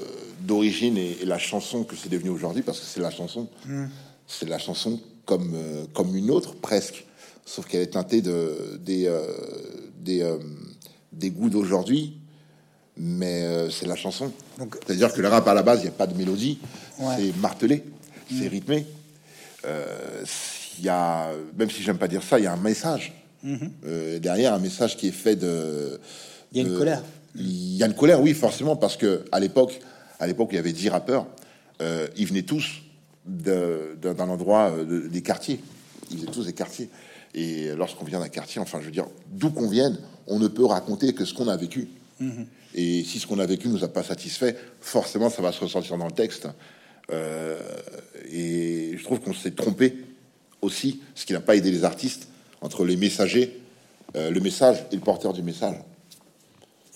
[0.41, 3.47] d'origine et, et la chanson que c'est devenu aujourd'hui, parce que c'est la chanson,
[4.27, 7.05] c'est la chanson comme, euh, comme une autre, presque.
[7.45, 9.21] Sauf qu'elle est teintée de, des, euh,
[9.99, 10.37] des, euh,
[11.13, 12.13] des goûts d'aujourd'hui.
[13.01, 14.29] Mais c'est la chanson.
[14.57, 16.59] Donc- C'est-à-dire que le rap, à la base, il n'y a pas de mélodie.
[16.99, 17.15] Ouais.
[17.17, 17.83] C'est martelé,
[18.29, 18.85] c'est rythmé.
[20.77, 23.13] Il y a, même si j'aime pas dire ça, il y a un message
[23.85, 25.97] Euh, derrière, un message qui est fait de.
[26.51, 27.01] Il y a une colère.
[27.35, 29.79] Il y a une colère, oui, forcément, parce que à l'époque,
[30.19, 31.25] à l'époque, il y avait 10 rappeurs.
[31.81, 32.81] euh, ils venaient tous
[33.25, 35.59] d'un endroit euh, de- des quartiers.
[36.11, 36.89] Ils venaient tous des quartiers.
[37.35, 40.65] Et lorsqu'on vient d'un quartier, enfin, je veux dire, d'où qu'on vienne, on ne peut
[40.65, 41.87] raconter que ce qu'on a vécu.
[42.75, 45.97] Et si ce qu'on a vécu nous a pas satisfait, forcément, ça va se ressentir
[45.97, 46.47] dans le texte.
[47.11, 47.59] Euh,
[48.31, 49.95] et je trouve qu'on s'est trompé
[50.61, 52.27] aussi, ce qui n'a pas aidé les artistes,
[52.61, 53.57] entre les messagers,
[54.15, 55.75] euh, le message et le porteur du message.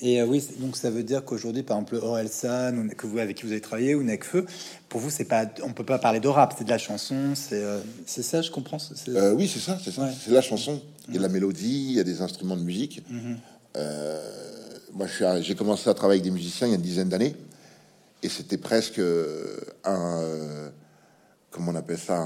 [0.02, 3.44] Et euh, oui, donc ça veut dire qu'aujourd'hui, par exemple, Orelsan, que vous avec qui
[3.44, 4.46] vous avez travaillé, ou Necfeu,
[4.90, 7.62] pour vous, c'est pas, on peut pas parler de rap, c'est de la chanson, c'est,
[7.62, 8.78] euh, ça, je comprends.
[9.10, 10.04] Euh, oui, c'est ça, c'est ça.
[10.04, 10.12] Ouais.
[10.20, 10.82] C'est la chanson.
[11.08, 13.04] Il y a de la mélodie, il y a des instruments de musique.
[13.78, 14.20] Euh,
[14.94, 15.08] moi,
[15.42, 17.36] j'ai commencé à travailler avec des musiciens il y a une dizaine d'années,
[18.22, 19.02] et c'était presque
[19.84, 20.72] un,
[21.52, 22.26] comment on appelle ça,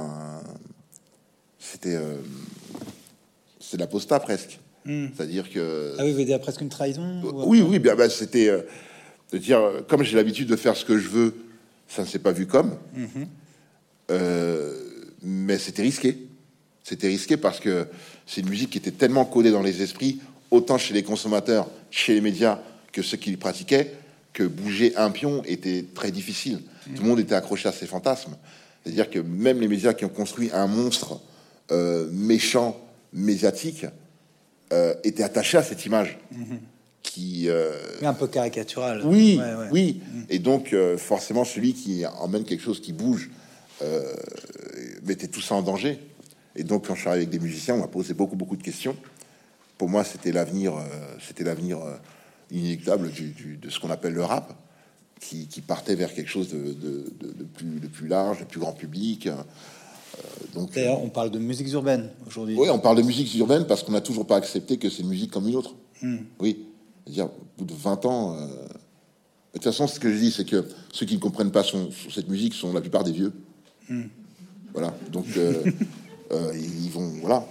[1.60, 1.98] c'était,
[3.60, 4.60] c'est de la posta presque.
[5.16, 8.48] C'est-à-dire que Ah oui, vous dire presque une trahison ou- oui, oui, bien, ben, c'était
[8.50, 8.62] euh,
[9.34, 11.36] de dire, euh, comme j'ai l'habitude de faire ce que je veux,
[11.88, 12.76] ça ne s'est pas vu comme.
[14.12, 14.74] Euh,
[15.22, 16.18] mais c'était risqué.
[16.84, 17.88] C'était risqué parce que
[18.26, 20.20] c'est une musique qui était tellement codée dans les esprits,
[20.52, 22.60] autant chez les consommateurs, chez les médias,
[22.94, 23.94] que ceux qui pratiquaient,
[24.34, 26.60] que bouger un pion était très difficile.
[26.96, 28.36] Tout le monde était accroché à ses fantasmes.
[28.84, 31.20] C'est-à-dire que même les médias qui ont construit un monstre
[31.72, 32.80] euh, méchant,
[33.12, 33.86] médiatique,
[34.74, 36.18] euh, étaient attachés à cette image.
[37.04, 39.02] Qui, euh, un peu caricatural.
[39.06, 39.68] oui, Ouais, ouais.
[39.72, 40.02] oui.
[40.30, 43.30] Et donc, euh, forcément, celui qui emmène quelque chose qui bouge
[43.82, 44.14] euh,
[45.04, 46.00] mettait tout ça en danger.
[46.56, 48.64] Et donc, quand je suis arrivé avec des musiciens, on m'a posé beaucoup, beaucoup de
[48.64, 48.96] questions.
[49.78, 50.82] Pour moi, c'était l'avenir, euh,
[51.26, 51.96] c'était l'avenir euh,
[52.52, 54.54] inéluctable du, du- de ce qu'on appelle le rap,
[55.22, 58.46] qui, qui partait vers quelque chose de, de- de- de plus, de plus large, de
[58.46, 59.30] plus grand public.
[60.20, 60.22] Euh,
[60.56, 62.56] donc, D'ailleurs, on parle de musiques urbaines aujourd'hui.
[62.58, 65.10] oui, on parle de musique urbaine parce qu'on n'a toujours pas accepté que c'est une
[65.10, 65.76] musique comme une autre.
[66.40, 66.66] Oui,
[67.06, 68.36] c'est-à-dire, au bout de 20 ans.
[68.36, 71.64] euh, De toute façon, ce que je dis, c'est que ceux qui ne comprennent pas
[71.64, 73.34] son, cette musique sont la plupart des vieux.
[74.74, 75.64] Voilà, donc euh,
[76.32, 77.10] euh, ils vont.
[77.22, 77.46] Voilà,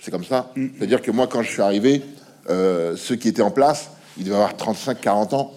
[0.00, 0.52] c'est comme ça.
[0.54, 2.02] C'est-à-dire que moi, quand je suis arrivé,
[2.50, 5.52] euh, ceux qui étaient en place, ils devaient avoir 35, 40 ans.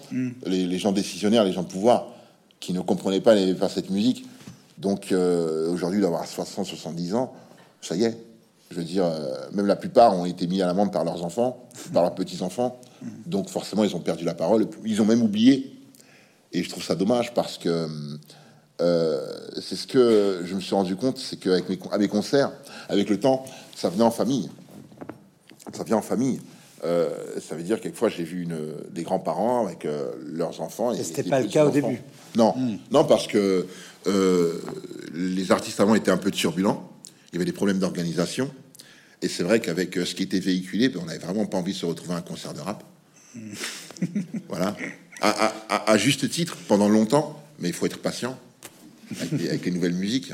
[0.46, 2.08] Les, les gens décisionnaires, les gens de pouvoir,
[2.60, 4.24] qui ne comprenaient pas, n'aimaient pas cette musique.
[4.78, 7.32] Donc euh, aujourd'hui, d'avoir 60, 70 ans,
[7.82, 8.16] ça y est.
[8.70, 11.68] Je veux dire, euh, même la plupart ont été mis à l'amende par leurs enfants,
[11.92, 12.80] par leurs petits-enfants.
[13.26, 14.66] Donc forcément, ils ont perdu la parole.
[14.84, 15.74] Ils ont même oublié.
[16.52, 17.88] Et je trouve ça dommage parce que
[18.80, 19.20] euh,
[19.60, 22.52] c'est ce que je me suis rendu compte, c'est qu'avec mes, à mes concerts,
[22.88, 24.50] avec le temps, ça venait en famille.
[25.72, 26.40] Ça vient en famille.
[26.84, 27.10] Euh,
[27.40, 28.56] ça veut dire quelquefois j'ai vu une,
[28.90, 30.92] des grands-parents avec euh, leurs enfants.
[30.92, 32.00] Et c'était des pas le cas au début.
[32.36, 32.54] Non,
[32.92, 33.66] non parce que
[34.08, 34.60] euh,
[35.14, 36.90] les artistes avant étaient un peu turbulents.
[37.32, 38.50] Il y avait des problèmes d'organisation.
[39.22, 41.72] Et c'est vrai qu'avec euh, ce qui était véhiculé, ben, on n'avait vraiment pas envie
[41.72, 42.82] de se retrouver à un concert de rap.
[44.48, 44.76] voilà.
[45.20, 48.38] À, à- à- à juste titre, pendant longtemps, mais il faut être patient
[49.20, 50.32] avec les, avec les nouvelles musiques.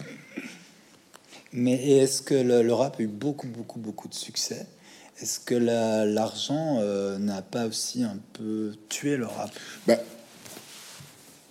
[1.52, 4.66] Mais est-ce que le, le rap a eu beaucoup, beaucoup, beaucoup de succès?
[5.20, 9.50] Est-ce que la- l'argent euh, n'a pas aussi un peu tué le rap?
[9.86, 9.98] Ben,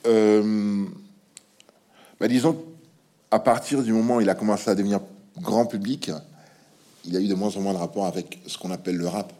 [0.05, 0.85] euh,
[2.23, 2.63] ben, disons,
[3.31, 5.01] à partir du moment où il a commencé à devenir
[5.41, 6.09] grand public,
[7.03, 9.33] il a eu de moins en moins de rapport avec ce qu'on appelle le rap.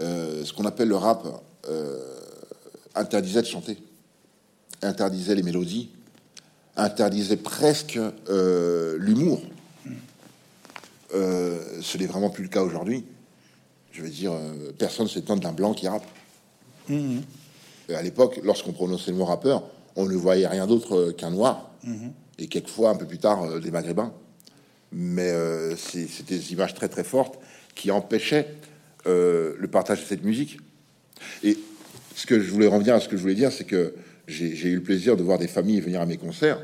[0.00, 1.24] Euh, ce qu'on appelle le rap
[1.68, 2.00] euh,
[2.96, 3.78] interdisait de chanter,
[4.82, 5.90] interdisait les mélodies,
[6.74, 9.40] interdisait presque euh, l'humour.
[11.14, 13.04] Euh, ce n'est vraiment plus le cas aujourd'hui.
[13.92, 14.32] Je veux dire,
[14.76, 16.06] personne ne s'étonne d'un blanc qui rappe.
[16.88, 17.22] Mhm.
[17.94, 19.62] À l'époque, lorsqu'on prononçait le mot rappeur,
[19.96, 21.70] on ne voyait rien d'autre qu'un noir.
[21.84, 22.12] Mhm.
[22.38, 24.12] Et quelquefois, un peu plus tard, des maghrébins.
[24.92, 25.32] Mais
[25.76, 27.38] c'était des images très très fortes
[27.74, 28.46] qui empêchaient
[29.06, 30.58] le partage de cette musique.
[31.42, 31.58] Et
[32.14, 33.94] ce que je voulais revenir à ce que je voulais dire, c'est que
[34.26, 36.60] j'ai eu le plaisir de voir des familles venir à mes concerts.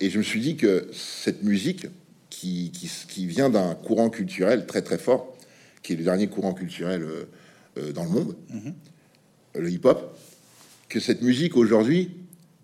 [0.00, 1.86] Et je me suis dit que cette musique,
[2.30, 2.72] qui,
[3.08, 5.36] qui, vient d'un courant culturel très très fort,
[5.82, 7.28] qui est le dernier courant culturel euh,
[7.78, 8.74] euh, dans le monde, mhm.
[9.56, 10.18] le hip-hop,
[10.88, 12.10] que cette musique aujourd'hui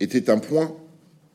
[0.01, 0.73] était un point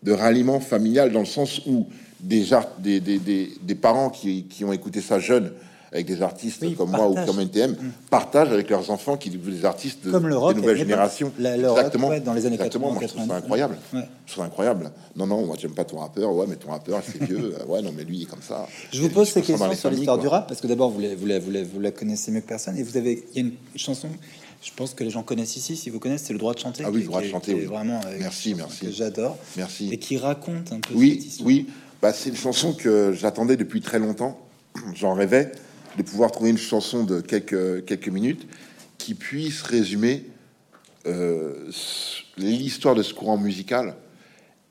[0.03, 1.87] de ralliement familial dans le sens où
[2.19, 2.45] des,
[2.79, 5.51] des, des, des parents qui, qui, ont écouté ça jeune
[5.93, 7.91] avec des artistes comme moi ou comme NTM, mm.
[8.09, 11.31] partagent avec leurs enfants qui des artistes comme le rock, des nouvelles générations.
[11.37, 12.09] Exactement.
[12.19, 12.87] dans les années Exactement.
[12.87, 13.77] 80, moi, je trouve ça incroyable.
[14.25, 14.91] Je trouve incroyable.
[15.15, 16.33] Non, non, moi j'aime pas ton rappeur.
[16.33, 17.53] Ouais, mais ton rappeur c'est vieux.
[17.67, 18.67] ouais, non, mais lui il est comme ça.
[18.91, 21.27] Je vous pose ces questions sur l'histoire du rap parce que d'abord vous la, vous,
[21.27, 23.53] la, vous, vous la connaissez mieux que personne et vous avez il y a une
[23.75, 24.09] chanson
[24.63, 26.83] je pense que les gens connaissent ici, si vous connaissez, c'est le droit de chanter.
[26.85, 27.65] Ah oui, le droit de chanter, oui.
[27.65, 28.91] Vraiment, merci, merci.
[28.91, 29.37] j'adore.
[29.57, 29.89] Merci.
[29.91, 30.93] Et qui raconte un peu.
[30.93, 31.67] Oui, oui.
[32.01, 34.39] Bah, c'est une chanson que j'attendais depuis très longtemps.
[34.95, 35.51] J'en rêvais
[35.97, 38.47] de pouvoir trouver une chanson de quelques, quelques minutes
[38.97, 40.25] qui puisse résumer
[41.05, 41.69] euh,
[42.37, 43.95] l'histoire de ce courant musical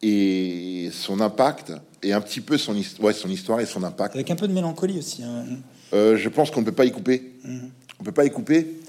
[0.00, 4.14] et son impact et un petit peu son, ouais, son histoire et son impact.
[4.14, 5.22] Avec un peu de mélancolie aussi.
[5.22, 5.44] Hein.
[5.92, 7.32] Euh, je pense qu'on ne peut pas y couper.
[7.44, 7.70] Mhm.
[8.00, 8.80] On peut pas y couper.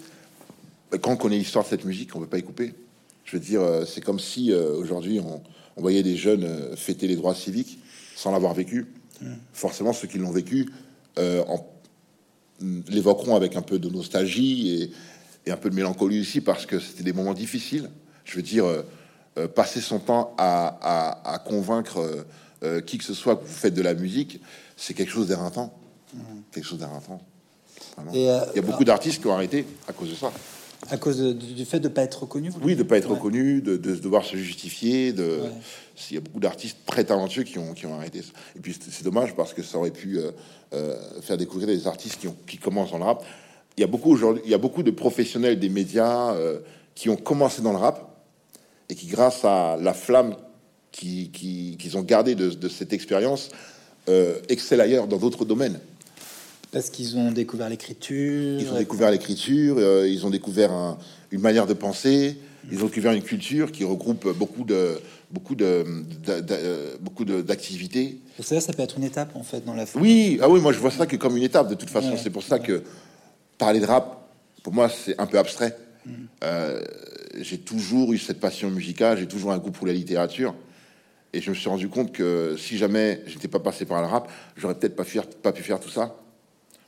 [1.01, 2.73] Quand on connaît l'histoire de cette musique, on ne peut pas y couper.
[3.25, 5.41] Je veux dire, euh, c'est comme si aujourd'hui on,
[5.75, 7.79] voyait des jeunes fêter les droits civiques
[8.15, 8.87] sans l'avoir vécu.
[9.53, 10.69] Forcément, ceux qui l'ont vécu
[12.89, 14.91] l'évoqueront avec un peu de nostalgie
[15.45, 17.89] et, un peu de mélancolie aussi parce que c'était des moments difficiles.
[18.23, 18.83] Je veux dire, euh,
[19.37, 22.23] euh, passer son temps à, convaincre
[22.63, 24.39] euh, qui que ce soit que vous faites de la musique,
[24.77, 25.77] c'est quelque chose d'éreintant.
[26.13, 26.19] Mmh.
[26.53, 27.21] Quelque chose d'éreintant.
[28.13, 30.31] Il y a beaucoup d'artistes qui ont arrêté à cause de ça.
[30.89, 33.61] À cause du fait de ne pas être reconnu Oui, de ne pas être reconnu,
[33.61, 35.13] de, devoir se justifier.
[35.13, 35.39] De...
[36.09, 38.21] Il y a beaucoup d'artistes très talentueux qui ont, qui ont arrêté.
[38.55, 40.31] Et puis c'est dommage parce que ça aurait pu euh,
[40.73, 43.23] euh, faire découvrir des artistes qui, ont, qui commencent dans le rap.
[43.77, 46.59] Il y a beaucoup, aujourd'hui, il y a beaucoup de professionnels des médias euh,
[46.95, 48.17] qui ont commencé dans le rap
[48.89, 50.35] et qui, grâce à la flamme
[50.91, 53.49] qu'ils qui, ont gardée de, de cette expérience,
[54.49, 55.79] excellent ailleurs dans d'autres domaines.
[56.73, 58.59] Parce qu'ils ont découvert l'écriture.
[58.59, 60.97] Ils ont découvert l'écriture, euh, ils ont découvert
[61.31, 62.37] une manière de penser,
[62.71, 64.97] ils ont découvert une culture qui regroupe beaucoup de
[65.33, 65.83] beaucoup de,
[66.29, 68.19] euh, beaucoup d'activités.
[68.39, 69.85] Ça, ça peut être une étape en fait dans la.
[69.95, 71.69] Oui, ah oui, moi je vois ça que comme une étape.
[71.69, 72.83] De toute façon, c'est pour ça que
[73.57, 74.29] parler de rap,
[74.61, 75.75] pour moi, c'est un peu abstrait.
[76.05, 76.11] Mm.
[76.43, 76.81] Euh,
[77.41, 80.55] j'ai toujours eu cette passion musicale, j'ai toujours un goût pour la littérature.
[81.33, 84.29] Et je me suis rendu compte que si jamais j'étais pas passé par le rap,
[84.55, 85.03] j'aurais peut-être pas,
[85.41, 86.15] pas pu faire tout ça.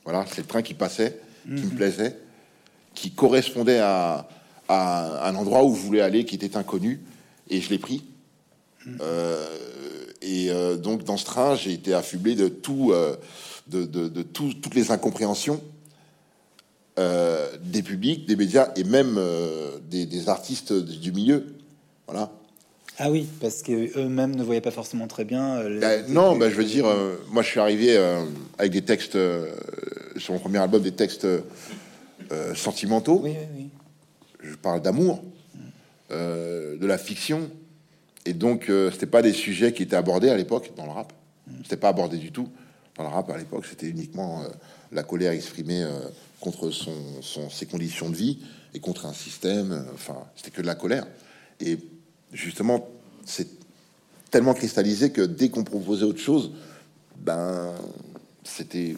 [0.06, 1.70] Voilà, c'est le train qui passait, qui me mhm.
[1.70, 2.16] plaisait,
[2.94, 4.28] qui correspondait à,
[4.68, 7.00] un endroit où je voulais aller, qui était inconnu,
[7.50, 8.04] et je l'ai pris.
[8.86, 8.98] Mhm.
[9.02, 9.46] Euh,
[10.22, 13.16] et euh, donc dans ce train, j'ai été affublé de tout, euh,
[13.66, 15.60] de, toutes les incompréhensions
[16.96, 19.20] des publics, des médias et même
[19.90, 21.46] des, artistes du milieu.
[22.06, 22.30] Voilà.
[22.98, 25.62] Ah oui, parce que eux-mêmes ne voyaient pas forcément très bien.
[25.80, 26.86] Ben, non, ben, je veux dire,
[27.30, 27.98] moi je suis arrivé
[28.56, 29.18] avec des textes
[30.18, 31.26] sur mon premier album des textes
[32.32, 33.24] euh, sentimentaux.
[34.42, 35.22] Je parle d'amour,
[36.10, 37.50] euh, de la fiction.
[38.24, 41.12] Et donc, euh, c'était pas des sujets qui étaient abordés à l'époque dans le rap.
[41.62, 42.48] C'était pas abordé du tout
[42.96, 43.66] dans le rap à l'époque.
[43.68, 44.42] C'était uniquement
[44.90, 45.86] la colère exprimée
[46.40, 46.92] contre son,
[47.50, 48.38] ses conditions de vie
[48.74, 49.86] et contre un système.
[49.94, 51.06] Enfin, c'était que de la colère.
[51.60, 51.78] Et
[52.32, 52.88] justement,
[53.24, 53.48] c'est
[54.30, 56.50] tellement cristallisé que dès qu'on proposait autre chose,
[57.18, 57.74] ben
[58.46, 58.94] c'était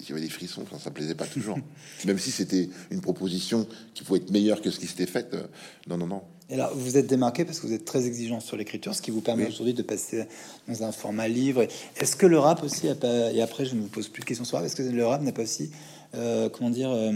[0.00, 1.58] il y avait des frissons, enfin, ça plaisait pas toujours.
[2.04, 5.32] Même si c'était une proposition qui pouvait être meilleure que ce qui s'était fait.
[5.34, 5.44] Euh,
[5.88, 6.22] non, non, non.
[6.50, 9.10] Et là, vous êtes démarqué parce que vous êtes très exigeant sur l'écriture, ce qui
[9.10, 10.26] vous permet aujourd'hui de passer
[10.68, 11.66] dans un format livre.
[11.96, 14.60] Est-ce que le rap aussi, et après je ne vous pose plus de questions sur
[14.60, 15.70] est-ce que le rap n'a pas aussi,
[16.14, 17.12] euh, comment dire, euh,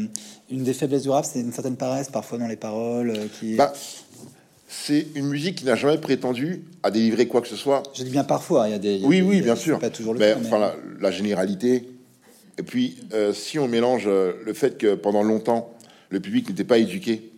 [0.50, 3.56] une des faiblesses du rap, c'est une certaine paresse parfois dans les paroles qui.
[3.56, 3.74] Bah,
[4.70, 7.82] c'est une musique qui n'a jamais prétendu à délivrer quoi que ce soit.
[7.94, 9.00] Je dis bien parfois, il y a des.
[9.02, 9.78] oui, oui, bien sûr.
[9.78, 11.88] Pas toujours le mais, Enfin, la, généralité.
[12.58, 15.74] Et puis, euh, si on mélange euh, le fait que pendant longtemps,
[16.10, 17.30] le public n'était pas éduqué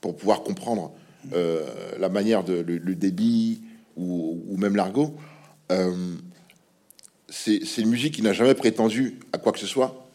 [0.00, 0.92] pour pouvoir comprendre
[1.34, 1.66] euh,
[1.98, 3.60] la manière de le, débit
[3.98, 5.14] ou, ou même l'argot,
[7.28, 10.08] c'est une musique qui n'a jamais prétendu à quoi que ce soit.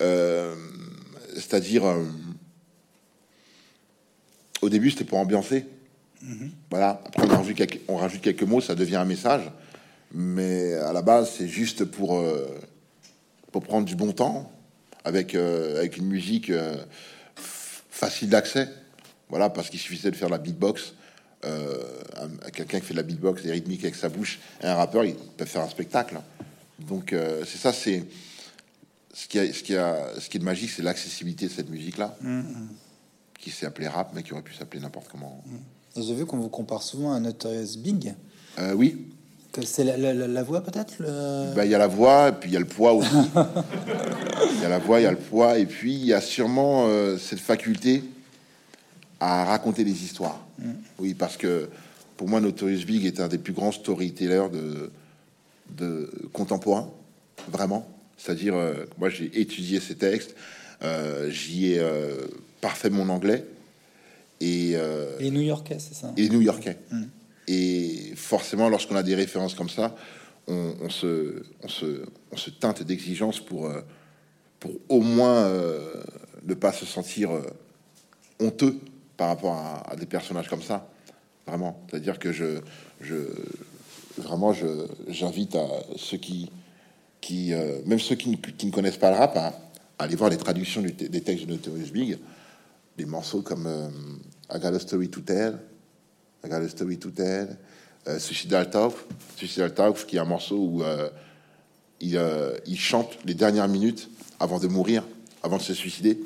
[0.00, 1.84] C'est-à-dire,
[4.60, 5.64] au début, c'était pour ambiancer.
[6.70, 7.00] Voilà.
[7.06, 9.50] Après, on rajoute, quelques, on rajoute, quelques, mots, ça devient un message.
[10.12, 12.46] Mais à la base, c'est juste pour, euh,
[13.52, 14.50] pour prendre du bon temps,
[15.04, 16.76] avec, euh, avec une musique euh,
[17.36, 18.68] facile d'accès.
[19.28, 20.94] Voilà, parce qu'il suffisait de faire la beatbox.
[21.44, 25.04] Un- quelqu'un qui fait de la beatbox, des rythmiques avec sa bouche, et un rappeur,
[25.04, 26.18] il peut faire un spectacle.
[26.80, 28.04] Donc c'est ça, c'est
[29.14, 32.16] ce qui a, ce qui a, ce qui est magique, c'est l'accessibilité de cette musique-là,
[33.38, 35.44] qui s'est appelée rap, mais qui aurait pu s'appeler n'importe comment.
[35.46, 35.56] Et
[36.00, 38.14] J'ai vu qu'on vous compare souvent à Notorious Big.
[38.58, 39.06] Euh, oui,
[39.64, 41.54] c'est la, la- la- la voix peut-être le...
[41.54, 43.08] Bah, il y a la voix, et puis il y a le poids aussi.
[44.54, 46.20] Il y a la voix, il y a le poids, et puis il y a
[46.20, 48.02] sûrement euh, cette faculté
[49.20, 50.44] à raconter des histoires.
[50.98, 51.68] Oui, parce que
[52.16, 54.90] pour moi, Notorious Big est un des plus grands storytellers de,
[55.76, 56.90] de contemporains,
[57.52, 57.86] vraiment.
[58.16, 60.34] C'est-à-dire, euh, moi, j'ai étudié ces textes,
[60.82, 62.16] euh, j'y ai euh,
[62.60, 63.44] parfait mon anglais,
[64.40, 66.78] et euh, Les New-Yorkais, c'est ça et les New-Yorkais.
[67.48, 69.96] Et forcément, lorsqu'on a des références comme ça,
[70.46, 73.80] on, on se, on, se, on se teinte d'exigence pour, euh,
[74.60, 76.02] pour au moins euh,
[76.44, 77.42] ne pas se sentir euh,
[78.38, 78.78] honteux
[79.16, 80.90] par rapport à, à des personnages comme ça.
[81.46, 81.80] Vraiment.
[81.88, 82.60] C'est-à-dire que je,
[83.00, 83.16] je
[84.18, 84.54] vraiment,
[85.08, 86.50] j'invite à ceux qui,
[87.22, 87.52] qui
[87.86, 89.46] même ceux qui ne, qui ne connaissent pas le rap, à,
[89.98, 92.18] à aller voir les traductions du des textes de Notorious Big,
[92.98, 93.88] des morceaux comme euh,
[94.52, 95.58] I Got a Story to Tell,
[96.44, 97.56] I Got a Story to Tell,
[98.08, 98.94] euh, Suicidal Talk,
[99.36, 101.08] Suicidal Talk, qui est un morceau où euh,
[102.00, 105.04] il, euh, il chante les dernières minutes avant de mourir,
[105.42, 106.20] avant de se suicider.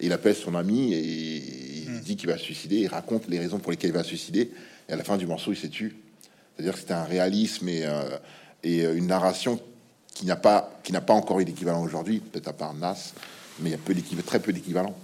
[0.00, 2.76] Et il appelle son ami et il dit qu'il va se suicider.
[2.76, 4.50] Il raconte les raisons pour lesquelles il va se suicider.
[4.88, 5.94] Et à la fin du morceau, il s'est tué.
[6.54, 8.18] C'est-à-dire que c'était un réalisme et, euh,
[8.64, 9.60] et une narration
[10.12, 13.12] qui n'a pas, qui n'a pas encore eu d'équivalent aujourd'hui, peut-être à part Nas,
[13.60, 14.94] mais il y a peu très peu d'équivalent.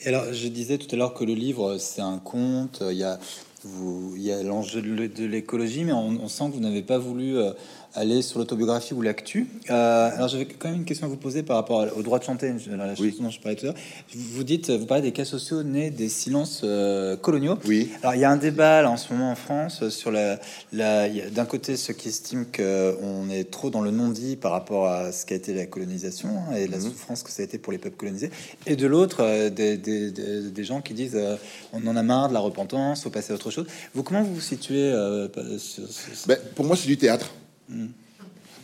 [0.00, 2.82] Et alors, je disais tout à l'heure que le livre, c'est un conte.
[2.90, 6.82] Il y a, l'enjeu de l'é- de l'écologie, mais on, on sent que vous n'avez
[6.82, 7.52] pas voulu euh,
[7.94, 9.46] aller sur l'autobiographie ou l'actu.
[9.70, 12.24] Euh, alors, j'avais quand même une question à vous poser par rapport au droit de
[12.24, 13.10] chanter, je- la Oui.
[13.10, 13.76] chose dont je parlais tout à l'heure.
[14.14, 17.58] Vous dites, vous parlez des cas sociaux nés des silences euh, coloniaux.
[17.66, 17.90] Oui.
[18.02, 20.38] Alors, il y a un débat là, en ce moment en France euh, sur la.
[20.72, 25.26] d'un côté ceux qui estiment qu'on est trop dans le non-dit par rapport à ce
[25.26, 26.84] qu'a été la colonisation hein, et la Mhm.
[26.84, 28.30] souffrance que ça a été pour les peuples colonisés,
[28.66, 31.36] et de l'autre, euh, des, des- des- des gens qui disent euh,
[31.72, 33.66] on en a marre de la repentance, faut passer à autre chose.
[33.94, 37.32] Vous, comment vous vous situez euh, sur- sur- Ben, pour moi, c'est du théâtre.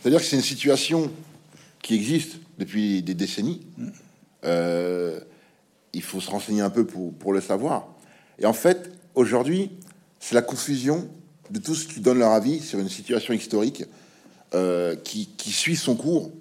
[0.01, 1.11] C'est-à-dire que c'est une situation
[1.81, 3.61] qui existe depuis des décennies.
[4.43, 5.19] Euh,
[5.93, 7.87] il faut se renseigner un peu pour, pour le savoir.
[8.39, 9.71] Et en fait, aujourd'hui,
[10.19, 11.07] c'est la confusion
[11.49, 13.85] de tous qui donnent leur avis sur une situation historique
[14.53, 16.31] euh, qui, qui suit son cours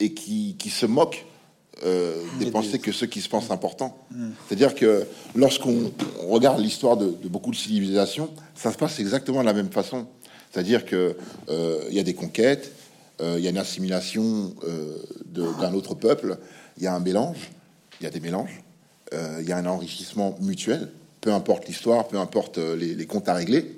[0.00, 1.26] et qui, qui se moque
[1.84, 4.06] euh, des Et pensées des- que ceux qui se pensent importants.
[4.48, 9.40] C'est-à-dire que lorsqu'on on regarde l'histoire de, de beaucoup de civilisations, ça se passe exactement
[9.40, 10.06] de la même façon.
[10.54, 11.16] C'est-à-dire que
[11.48, 12.70] euh, il y a des conquêtes,
[13.20, 14.98] euh, il y a une assimilation euh,
[15.58, 16.38] d'un autre peuple,
[16.76, 17.50] il y a un mélange,
[18.00, 18.62] il y a des mélanges,
[19.12, 20.90] il y a un enrichissement mutuel,
[21.20, 23.76] peu importe l'histoire, peu importe les, les comptes à régler,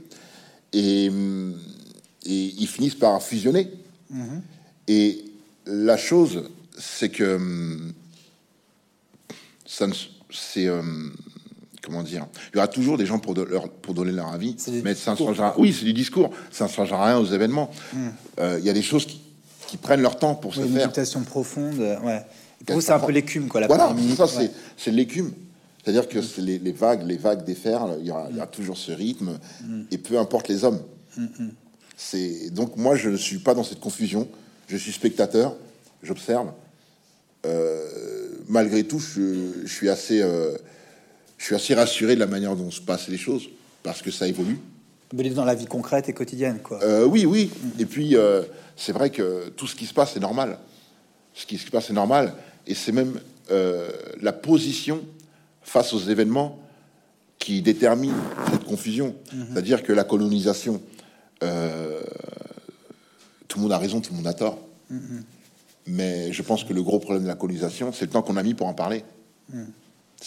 [0.73, 1.11] et, et
[2.59, 3.71] ils finissent par fusionner.
[4.89, 5.25] Et
[5.67, 7.93] la chose, c'est que hum,
[9.67, 9.93] ça ne,
[10.31, 10.69] c'est
[11.87, 14.57] comment dire, il y aura toujours des gens pour, de- leur- pour donner leur avis,
[14.85, 15.55] mais ça ne changera.
[15.59, 17.70] Oui, c'est du discours, ça ne changera rien aux événements.
[18.40, 19.20] Euh, Il y a des choses qui,
[19.68, 20.83] qui prennent leur temps pour Oui, se une faire.
[20.83, 22.22] méditation profonde, euh, ouais.
[22.61, 23.61] Et Pour vous, c'est un peu l'écume, quoi.
[23.61, 24.51] La Voilà, ça ouais.
[24.77, 25.33] c'est l'écume.
[25.85, 28.77] C'est-à-dire que c'est les, les vagues, les vagues déferlent, il y, aura, y aura toujours
[28.77, 29.38] ce rythme,
[29.92, 30.81] et peu importe les hommes.
[31.96, 34.29] C'est donc moi je ne suis pas dans cette confusion.
[34.68, 35.55] Je suis spectateur,
[36.03, 36.49] j'observe.
[37.46, 37.87] Euh,
[38.49, 40.57] malgré tout, je, je suis assez, euh,
[41.38, 43.49] je suis assez rassuré de la manière dont se passent les choses
[43.83, 44.59] parce que ça évolue.
[45.12, 46.83] Vous dans la vie concrète et quotidienne, quoi.
[46.83, 47.51] Euh, oui, oui.
[47.79, 48.42] Et puis, euh,
[48.75, 50.59] c'est vrai que tout ce qui se passe est normal.
[51.33, 52.35] Ce qui se passe est normal.
[52.66, 53.20] Et c'est même
[53.51, 53.88] euh,
[54.20, 55.05] la position
[55.62, 56.59] face aux événements
[57.38, 58.14] qui détermine
[58.51, 59.14] cette confusion.
[59.53, 60.81] C'est-à-dire que la colonisation,
[61.38, 61.46] tout
[63.59, 64.59] le monde a raison, tout le monde a tort.
[65.87, 68.42] Mais je pense que le gros problème de la colonisation, c'est le temps qu'on a
[68.42, 69.05] mis pour en parler.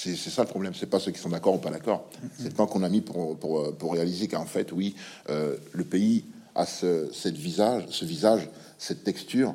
[0.02, 0.74] C'est ça le problème.
[0.74, 2.10] C'est pas ceux qui sont d'accord ou pas d'accord.
[2.38, 4.96] C'est le temps qu'on a mis pour, pour, pour réaliser qu'en fait, oui,
[5.30, 6.24] euh, le pays
[6.56, 9.54] a ce, cette visage, ce visage, cette texture,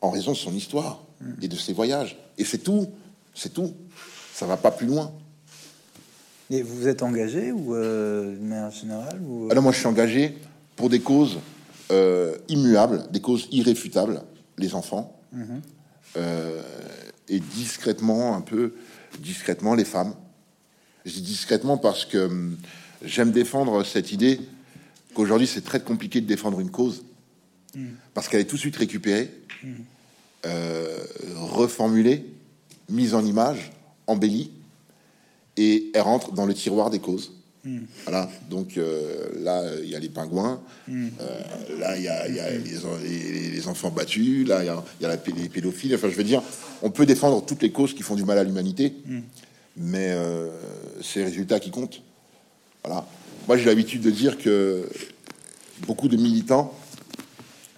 [0.00, 1.02] en raison de son histoire
[1.42, 2.16] et de ses voyages.
[2.38, 2.88] Et c'est tout.
[3.34, 3.74] C'est tout.
[4.32, 5.12] Ça va pas plus loin.
[6.50, 9.48] Et vous vous êtes engagé ou euh, de manière générale ou...
[9.50, 10.38] Alors moi, je suis engagé
[10.76, 11.38] pour des causes
[11.90, 14.22] euh, immuables, des causes irréfutables,
[14.56, 15.18] les enfants,
[16.16, 16.62] euh,
[17.28, 18.74] et discrètement, un peu
[19.18, 20.14] discrètement, les femmes.
[21.04, 22.56] Je dis discrètement parce que hum,
[23.02, 24.40] j'aime défendre cette idée
[25.14, 27.04] qu'aujourd'hui, c'est très compliqué de défendre une cause,
[28.14, 29.30] parce qu'elle est tout de suite récupérée,
[30.46, 31.04] euh,
[31.36, 32.26] reformulée,
[32.88, 33.72] mise en image,
[34.06, 34.50] embellie,
[35.56, 37.32] et elle rentre dans le tiroir des causes.
[38.04, 41.40] Voilà, donc euh, là, il y a les pingouins, euh,
[41.78, 42.60] là, il y a, il y a les,
[43.08, 45.94] les- les enfants battus, là, il y a, il y a la, les pédophiles.
[45.94, 46.42] Enfin, je veux dire,
[46.82, 48.92] on peut défendre toutes les causes qui font du mal à l'humanité,
[49.76, 50.50] mais euh,
[51.02, 52.02] c'est les résultats qui comptent.
[52.84, 53.06] Voilà.
[53.48, 54.88] Moi, j'ai l'habitude de dire que
[55.86, 56.74] beaucoup de militants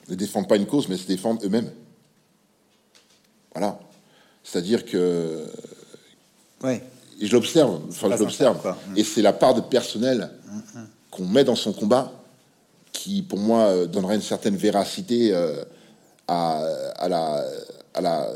[0.09, 1.71] ne défendent pas une cause, mais se défendent eux-mêmes.
[3.55, 3.79] Voilà.
[4.43, 5.47] C'est-à-dire que
[6.63, 6.83] Ouais.
[7.21, 8.77] Et je l'observe, enfin je l'observe, quoi.
[8.97, 10.31] et c'est la part de personnel
[11.11, 12.13] qu'on met dans son combat
[12.93, 15.65] qui, pour moi, euh, donnerait une certaine véracité euh,
[16.29, 16.59] à,
[16.97, 17.45] à la,
[17.95, 18.33] à la,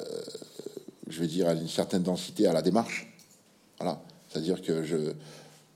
[1.08, 3.06] je veux dire, à une certaine densité à la démarche.
[3.78, 5.12] Voilà, c'est-à-dire que je,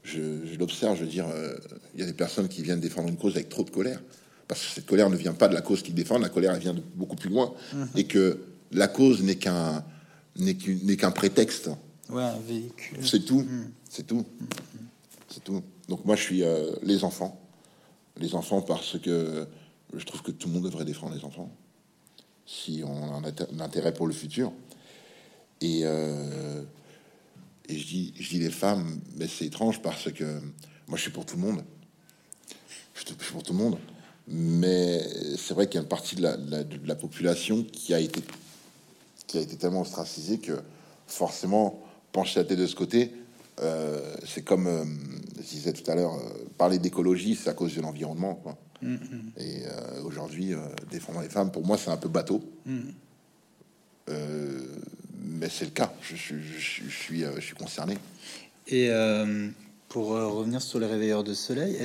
[0.02, 1.54] je, je l'observe, je veux dire, euh,
[1.94, 4.00] il y a des personnes qui viennent défendre une cause avec trop de colère,
[4.48, 6.60] parce que cette colère ne vient pas de la cause qu'ils défendent, la colère elle
[6.60, 7.52] vient de beaucoup plus loin,
[7.96, 8.38] et que
[8.72, 9.82] la cause n'est qu'un
[10.36, 11.70] n'est qu'un prétexte.
[12.10, 13.06] Ouais, un véhicule.
[13.06, 13.44] C'est tout.
[13.88, 14.24] C'est tout.
[15.28, 15.62] C'est tout.
[15.88, 17.40] Donc moi, je suis euh, les enfants.
[18.18, 19.46] Les enfants parce que
[19.94, 21.50] je trouve que tout le monde devrait défendre les enfants.
[22.46, 24.52] Si on a un inté- un intérêt pour le futur.
[25.60, 26.62] Et, euh,
[27.68, 30.24] et je, dis, je dis les femmes, mais c'est étrange parce que
[30.86, 31.64] moi, je suis pour tout le monde.
[32.94, 33.78] Je suis pour tout le monde.
[34.28, 35.02] Mais
[35.36, 37.92] c'est vrai qu'il y a une partie de la, de la- de la population qui
[37.94, 38.22] a été
[39.26, 40.60] qui a été tellement ostracisé que
[41.06, 41.82] forcément
[42.14, 43.10] pencher la tête de ce côté,
[43.60, 44.84] euh, c'est comme euh,
[45.36, 48.36] je disais tout à l'heure, euh, parler d'écologie, c'est à cause de l'environnement.
[48.36, 48.56] quoi.
[48.82, 50.52] Et euh, aujourd'hui,
[50.90, 52.42] défendre les femmes, pour moi, c'est un peu bateau.
[54.10, 54.60] Euh,
[55.26, 55.92] mais c'est le cas.
[56.02, 57.96] Je, suis- je, suis- je suis, je suis concerné.
[58.68, 58.90] Et
[59.88, 61.76] pour revenir sur les réveilleurs de soleil,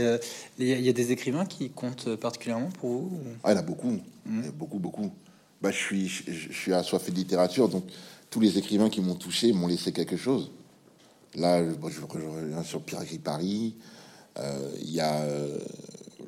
[0.59, 3.59] il y, a- des écrivains qui comptent particulièrement pour vous ou- Ah, il y en
[3.59, 5.11] a beaucoup, a beaucoup, beaucoup.
[5.61, 7.84] Bah, je suis, je suis assoiffé de littérature, donc
[8.30, 10.51] tous les écrivains qui m'ont touché m'ont laissé quelque chose.
[11.36, 13.75] Là, je, bon, je, je reviens sur Pierre Gris Paris.
[14.38, 15.57] Euh, Il y a, euh,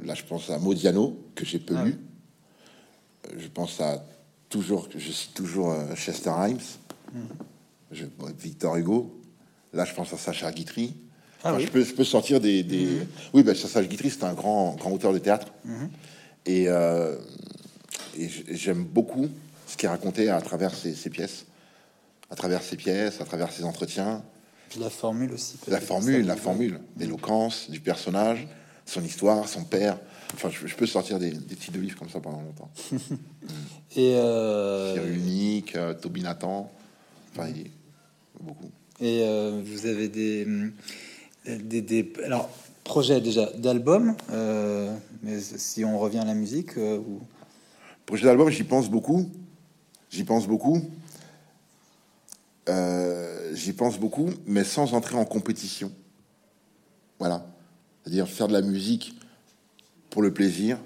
[0.03, 1.97] là, je pense à Modiano que j'ai peu Ah lu.
[3.27, 4.03] Euh, Je pense à
[4.49, 6.57] toujours, je cite toujours euh, Chester Himes,
[7.91, 9.17] Je- bon, Victor Hugo.
[9.73, 10.93] Là, je pense à Sacha Guitry.
[11.43, 11.65] Ah Enfin, oui.
[11.65, 12.61] je, peux, je peux sortir des.
[12.63, 12.99] des...
[13.33, 15.47] Oui, ben, Sacha Guitry, c'est un grand, grand auteur de théâtre.
[16.45, 17.15] Et, euh,
[18.17, 19.27] et j'aime beaucoup
[19.67, 21.45] ce qu'il racontait à travers ses, ses pièces,
[22.31, 24.23] à travers ses pièces, à travers ses entretiens,
[24.69, 25.57] Puis la formule aussi.
[25.67, 28.47] la formule, la formule, l'éloquence du personnage,
[28.85, 29.99] son histoire, son père.
[30.33, 32.69] Enfin, je, je peux sortir des, des titres de livres comme ça pendant longtemps.
[33.95, 36.71] Et, euh, Unique, euh, Toby Nathan,
[37.33, 37.67] enfin, il y a
[38.39, 38.69] beaucoup.
[39.01, 40.71] et euh, vous avez des, hum,
[41.45, 42.49] des, des- alors
[42.85, 47.19] projets déjà d'album, euh, mais si on revient à la musique ou
[48.05, 49.29] Projet d'album, j'y pense beaucoup.
[50.09, 50.81] J'y pense beaucoup.
[52.69, 55.91] Euh, j'y pense beaucoup, mais sans entrer en compétition.
[57.19, 57.45] Voilà.
[58.03, 59.15] C'est-à-dire faire de la musique
[60.09, 60.77] pour le plaisir,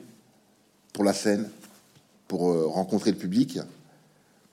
[0.93, 1.49] pour la scène,
[2.27, 3.59] pour euh, rencontrer le public,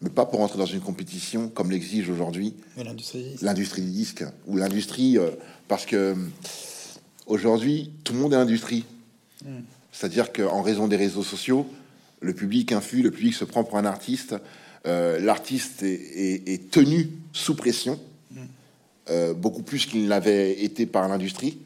[0.01, 3.83] mais pas pour entrer dans une compétition comme l'exige aujourd'hui l'industrie.
[3.83, 5.31] du disque ou l'industrie euh,
[5.69, 6.17] parce que
[7.27, 8.85] aujourd'hui tout le monde est industrie
[9.93, 11.67] c'est-à-dire qu'en raison des réseaux sociaux
[12.21, 14.35] le public influe le public se prend pour un artiste
[14.87, 17.99] euh, l'artiste est, est- est tenu sous pression
[19.11, 21.59] euh, beaucoup plus qu'il ne l'avait été par l'industrie.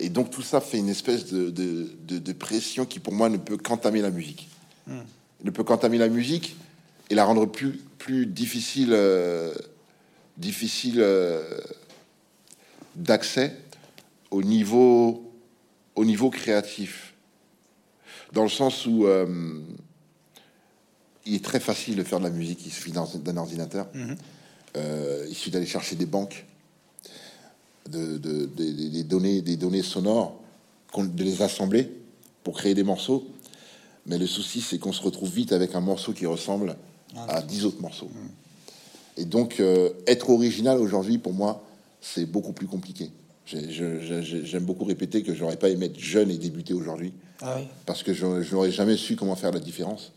[0.00, 3.28] Et donc tout ça fait une espèce de, de- de- de pression qui pour moi
[3.28, 4.48] ne peut qu'entamer la musique.
[5.44, 6.56] Ne peut qu'entamer la musique
[7.10, 9.52] et la rendre plus plus difficile euh,
[10.36, 11.02] difficile
[12.94, 13.56] d'accès
[14.30, 15.22] au niveau
[15.94, 17.14] au niveau créatif.
[18.32, 19.06] Dans le sens où
[21.26, 23.88] il est très facile de faire de la musique il suffit d'un ordinateur.
[24.76, 26.44] Euh, il suffit d'aller chercher des banques
[27.90, 30.38] de, de- de- de- des données des données sonores
[30.96, 31.90] de les assembler
[32.42, 33.26] pour créer des morceaux.
[34.06, 36.76] Mais le souci c'est qu'on se retrouve vite avec un morceau qui ressemble
[37.28, 38.10] à dix autres morceaux.
[39.18, 41.64] Et donc, euh, être original aujourd'hui, pour moi,
[42.02, 43.10] c'est beaucoup plus compliqué.
[43.46, 47.66] J'aime beaucoup répéter que j'aurais pas aimé être jeune et débuter aujourd'hui, Ah oui.
[47.86, 50.12] parce que je n'aurais jamais su comment faire la différence.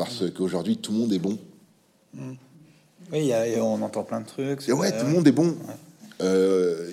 [0.00, 1.36] Parce qu'aujourd'hui, tout le monde est bon.
[3.12, 4.66] Oui, y a- et on entend plein de trucs.
[4.66, 5.54] Et ouais, tout le monde est bon.
[6.22, 6.90] Euh,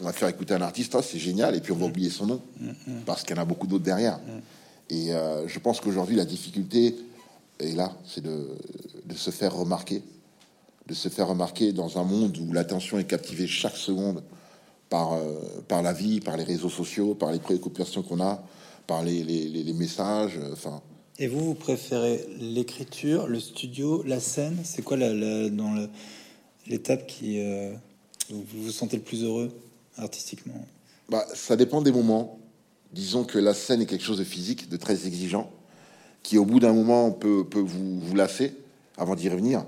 [0.00, 2.26] on va faire écouter un artiste, ah, c'est génial, et puis on va oublier son
[2.26, 2.40] nom,
[3.06, 4.18] parce qu'il y en a beaucoup d'autres derrière.
[4.90, 6.96] Et euh, je pense qu'aujourd'hui, la difficulté
[7.60, 8.48] est là, c'est de,
[9.06, 10.02] de se faire remarquer,
[10.88, 14.24] de se faire remarquer dans un monde où l'attention est captivée chaque seconde
[14.90, 15.38] par, euh,
[15.68, 18.42] par la vie, par les réseaux sociaux, par les préoccupations qu'on a,
[18.88, 20.80] par les, les- les- les messages, enfin...
[21.18, 24.58] Et vous, vous préférez l'écriture, le studio, la scène?
[24.64, 25.74] C'est quoi la, dans
[26.66, 27.74] l'étape qui, euh,
[28.30, 29.50] vous vous sentez le plus heureux
[29.98, 30.66] artistiquement?
[31.10, 32.38] Bah, Ça dépend des moments.
[32.92, 35.50] Disons que la scène est quelque chose de physique, de très exigeant,
[36.22, 38.54] qui au bout d'un moment peut, peut vous, vous lasser
[38.96, 39.64] avant d'y revenir.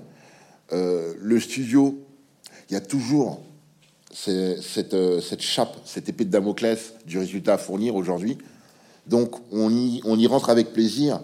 [0.71, 1.99] Euh, le studio,
[2.69, 3.41] il y a toujours
[4.11, 8.37] cette, euh, cette chape, cette épée de Damoclès du résultat à fournir aujourd'hui.
[9.07, 11.21] Donc on y, on y rentre avec plaisir,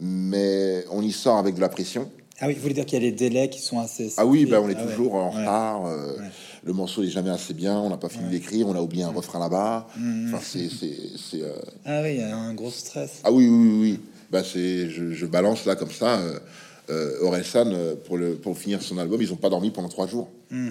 [0.00, 2.10] mais on y sort avec de la pression.
[2.38, 4.12] Ah oui, vous voulez dire qu'il y a des délais qui sont assez...
[4.18, 5.86] Ah oui, ben on est ah toujours en retard.
[5.86, 6.18] Euh,
[6.64, 9.10] le morceau n'est jamais assez bien, on n'a pas fini d'écrire, on a oublié un
[9.10, 9.86] refrain là-bas.
[9.96, 10.34] Mmh.
[10.34, 11.40] Enfin, c'est...
[11.40, 11.54] Euh...
[11.86, 13.20] Ah oui, il y a un gros stress.
[13.24, 14.00] Ah oui, oui, oui.
[14.30, 16.18] Ben, c'est, je, je, balance là comme ça.
[16.18, 16.38] Euh,
[16.90, 20.06] euh, Orelsan, euh, pour, le, pour finir son album, ils n'ont pas dormi pendant trois
[20.06, 20.28] jours.
[20.50, 20.70] Mmh.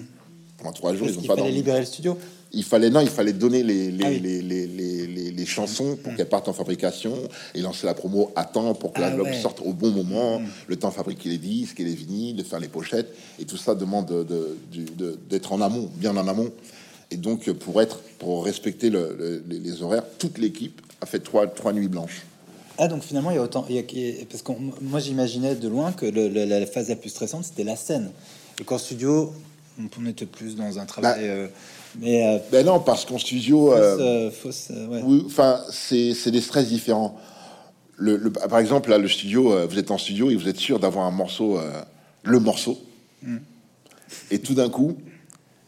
[0.58, 1.52] Pendant trois jours, Parce ils n'ont pas dormi.
[1.52, 2.16] libérer le studio.
[2.52, 4.20] Il fallait non, il fallait donner les les, Ah oui.
[4.20, 6.16] les, les, chansons pour Mm.
[6.16, 7.14] qu'elles partent en fabrication
[7.54, 9.40] et lancer la promo à temps pour que Ah l'album ouais.
[9.40, 10.46] sorte au bon moment, Mm.
[10.68, 13.56] le temps de fabriquer les disques et les vinyles, de faire les pochettes et tout
[13.56, 16.50] ça demande de- de- de- d'être en amont, bien en amont.
[17.10, 21.46] Et donc pour être pour respecter le- le- les, horaires, toute l'équipe a fait trois
[21.46, 22.22] trois nuits blanches.
[22.78, 23.64] Ah donc finalement il y a autant...
[23.68, 26.44] il y a- il y a- parce que moi j'imaginais de loin que le- le-
[26.44, 28.10] la phase la plus stressante c'était la scène.
[28.60, 29.32] Et qu'en studio,
[29.78, 31.12] on était plus dans un travail...
[31.14, 31.20] Bah.
[31.20, 31.48] euh,
[32.00, 32.26] mais...
[32.26, 35.02] euh, Ben non, parce qu'en studio, fausse, euh, fausse, euh, ouais.
[35.04, 37.16] Oui, enfin, c'est des stress différents.
[37.96, 40.78] Le, le- par exemple, là, le studio, vous êtes en studio et vous êtes sûr
[40.78, 41.58] d'avoir un morceau,
[42.24, 42.78] le morceau.
[44.30, 44.96] Et tout d'un coup,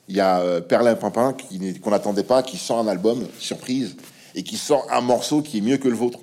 [0.08, 1.34] il y a Perlin Pimpin
[1.82, 3.96] qu'on n'attendait pas, qui sort un album surprise
[4.34, 6.20] et qui sort un morceau qui est mieux que le vôtre.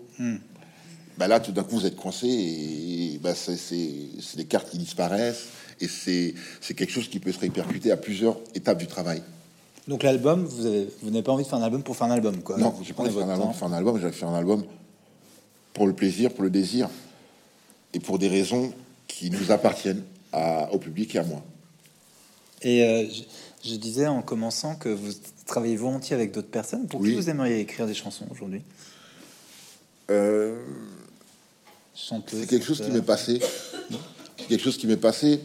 [1.17, 5.45] Ben là, tout d'un coup, vous êtes coincé et, ben, c'est des cartes qui disparaissent
[5.81, 6.33] et c'est
[6.75, 9.21] quelque chose qui peut se répercuter à plusieurs étapes du travail.
[9.87, 12.11] Donc l'album, vous avez- vous n'avez pas envie de faire un album pour faire un
[12.11, 12.57] album quoi.
[12.57, 14.33] Non, j'ai pas envie de faire un album pour faire un album, j'avais fait un
[14.33, 14.63] album
[15.73, 16.89] pour le plaisir, pour le désir,
[17.93, 18.73] et pour des raisons
[19.07, 21.41] qui nous appartiennent à- au public et à moi.
[22.61, 25.11] Et euh, je, je disais en commençant que vous
[25.45, 26.87] travaillez volontiers avec d'autres personnes.
[26.87, 27.09] Pour Oui.
[27.11, 28.61] qui vous aimeriez écrire des chansons aujourd'hui?
[30.09, 30.63] Euh,
[31.93, 33.39] c'est quelque chose qui m'est passé.
[34.37, 35.41] C'est quelque chose qui m'est passé,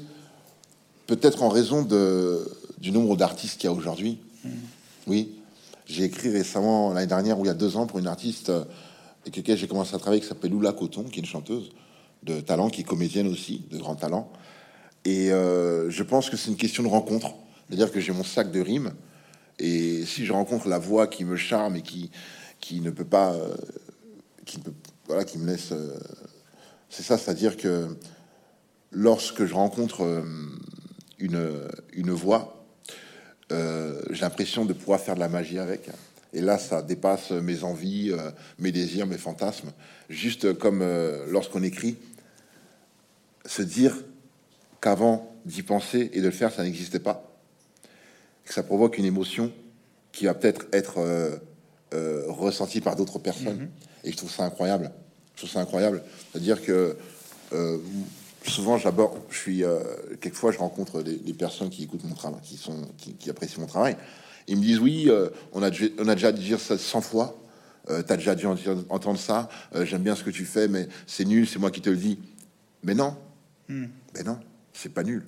[1.06, 4.18] peut-être en raison de, du nombre d'artistes qu'il y a aujourd'hui.
[5.06, 5.40] Oui,
[5.86, 8.64] j'ai écrit récemment, l'année dernière ou il y a deux ans, pour une artiste euh,
[9.22, 11.70] avec laquelle j'ai commencé à travailler, qui s'appelle Lula Coton, qui est une chanteuse
[12.22, 14.30] de talent, qui est comédienne aussi, de grand talent.
[15.04, 17.34] Et euh, je pense que c'est une question de rencontre.
[17.66, 18.92] C'est-à-dire que j'ai mon sac de rimes,
[19.58, 22.10] et si je rencontre la voix qui me charme et qui,
[22.60, 23.54] qui ne peut pas, euh,
[24.44, 24.58] qui
[25.06, 25.72] voilà, qui me laisse,
[26.88, 27.96] c'est ça, c'est-à-dire que
[28.92, 30.24] lorsque je rencontre
[31.18, 32.59] une, une voix,
[33.52, 35.88] euh, j'ai l'impression de pouvoir faire de la magie avec.
[36.32, 39.72] Et là, ça dépasse mes envies, euh, mes désirs, mes fantasmes.
[40.08, 41.96] Juste comme euh, lorsqu'on écrit,
[43.44, 43.96] se dire
[44.80, 47.34] qu'avant d'y penser et de le faire, ça n'existait pas.
[48.44, 49.52] Que ça provoque une émotion
[50.12, 51.40] qui va peut-être être,
[52.28, 53.68] ressentie par d'autres personnes.
[54.04, 54.92] Et je trouve ça incroyable.
[55.34, 56.02] Je trouve ça incroyable.
[56.30, 56.96] C'est-à-dire que
[58.46, 59.80] souvent j'aborde, je suis, euh,
[60.20, 63.60] quelquefois je rencontre des, des personnes qui écoutent mon travail, qui sont, qui, qui apprécient
[63.60, 63.96] mon travail.
[64.48, 67.00] Ils me disent oui, euh, on a, déjà- on a déjà dû dire ça 100
[67.00, 67.36] fois.
[67.88, 68.56] Euh, T'as déjà dû en-
[68.88, 69.48] entendre ça.
[69.74, 71.46] Euh, J'aime bien ce que tu fais, mais c'est nul.
[71.48, 72.18] C'est moi qui te le dis.
[72.82, 73.16] Mais non,
[73.68, 74.38] mais non,
[74.72, 75.24] c'est pas nul.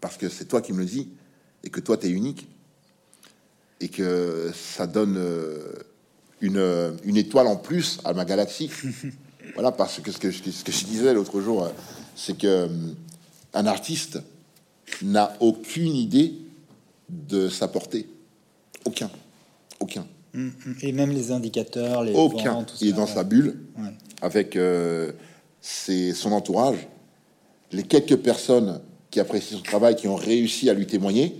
[0.00, 1.08] Parce que c'est toi qui me le dis
[1.64, 2.48] et que toi, tu es unique.
[3.80, 5.18] Et que ça donne
[6.40, 8.70] une, une étoile en plus à ma galaxie.
[9.54, 11.70] voilà, parce que ce que, je- ce que je disais l'autre jour,
[12.16, 12.68] c'est que euh,
[13.54, 14.18] un artiste
[15.02, 16.34] n'a aucune idée
[17.08, 18.08] de sa portée.
[18.84, 19.10] Aucun.
[19.78, 20.06] Aucun.
[20.34, 20.52] Mm, mm.
[20.82, 22.52] Et même les indicateurs, les Aucun.
[22.54, 23.14] vents, tout Il est dans ouais.
[23.14, 23.90] sa bulle Ouais.
[24.22, 25.12] avec euh,
[25.60, 26.78] ses- son entourage,
[27.72, 31.36] les quelques personnes qui apprécient son travail, qui ont réussi à lui témoigner,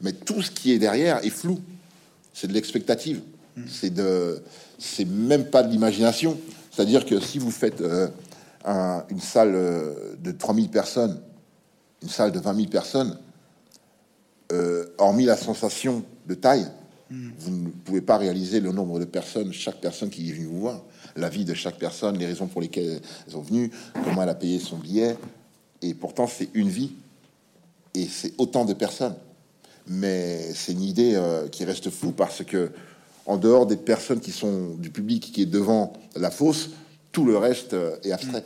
[0.00, 1.58] mais tout ce qui est derrière est flou.
[2.32, 3.20] C'est de l'expectative.
[3.68, 4.42] C'est de,
[4.78, 6.38] c'est même pas de l'imagination.
[6.70, 8.08] C'est-à-dire que si vous faites euh,
[8.64, 11.20] un- une salle euh, de 3000 personnes,
[12.02, 13.18] une salle de 20 000 personnes,
[14.52, 16.66] euh, hormis la sensation de taille,
[17.10, 20.60] vous ne pouvez pas réaliser le nombre de personnes, chaque personne qui est venue vous
[20.60, 20.82] voir,
[21.16, 23.70] la vie de chaque personne, les raisons pour lesquelles elles sont venues,
[24.04, 25.16] comment elle a payé son billet.
[25.82, 26.92] Et pourtant, c'est une vie.
[27.94, 29.16] Et c'est autant de personnes.
[29.88, 32.70] Mais c'est une idée euh, qui reste floue parce que,
[33.26, 36.70] en dehors des personnes qui sont du public qui est devant la fosse,
[37.12, 38.44] tout le reste euh, est abstrait.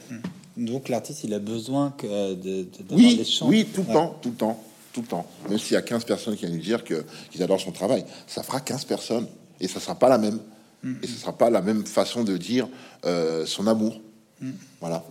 [0.57, 3.49] Donc l'artiste, il a besoin que de, de- d'avoir Oui, des chants.
[3.49, 3.93] oui, tout le Ouais.
[3.95, 4.62] temps, tout le temps,
[4.93, 5.27] tout le temps.
[5.49, 8.05] Même s'il y a 15 personnes qui viennent lui dire que, qu'ils adorent son travail,
[8.27, 9.27] ça fera 15 personnes.
[9.61, 10.39] Et ça sera pas la même.
[10.83, 10.95] Mm.
[11.03, 12.69] Et ce sera pas la même façon de dire
[13.05, 14.01] euh, son amour.
[14.41, 14.51] Mm.
[14.81, 15.05] Voilà.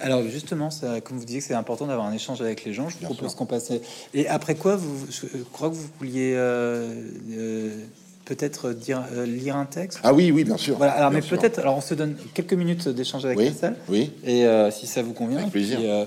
[0.00, 2.88] Alors justement, ça, comme vous disiez que c'est important d'avoir un échange avec les gens,
[2.88, 3.72] je vous propose qu'on passe.
[4.14, 6.94] Et après quoi, vous, je crois que vous vouliez euh,
[7.32, 7.84] euh,
[8.28, 10.00] peut-être dire euh, lire un texte.
[10.02, 10.76] Ah oui, oui, bien sûr.
[10.76, 10.92] Voilà.
[10.92, 11.58] Alors, bien mais peut-être.
[11.60, 13.76] Alors, on se donne quelques minutes d'échange avec Oui, Christelle.
[13.88, 14.12] oui.
[14.22, 15.38] Et euh, si ça vous convient.
[15.38, 15.78] Avec plaisir.
[15.78, 16.04] puis, euh,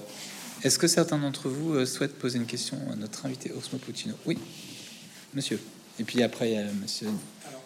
[0.64, 4.14] Est-ce que certains d'entre vous euh, souhaitent poser une question à notre invité Osmo Puccino
[4.28, 4.38] Oui,
[5.34, 5.60] monsieur.
[6.00, 7.08] Et puis après, il y a monsieur.
[7.08, 7.62] Alors,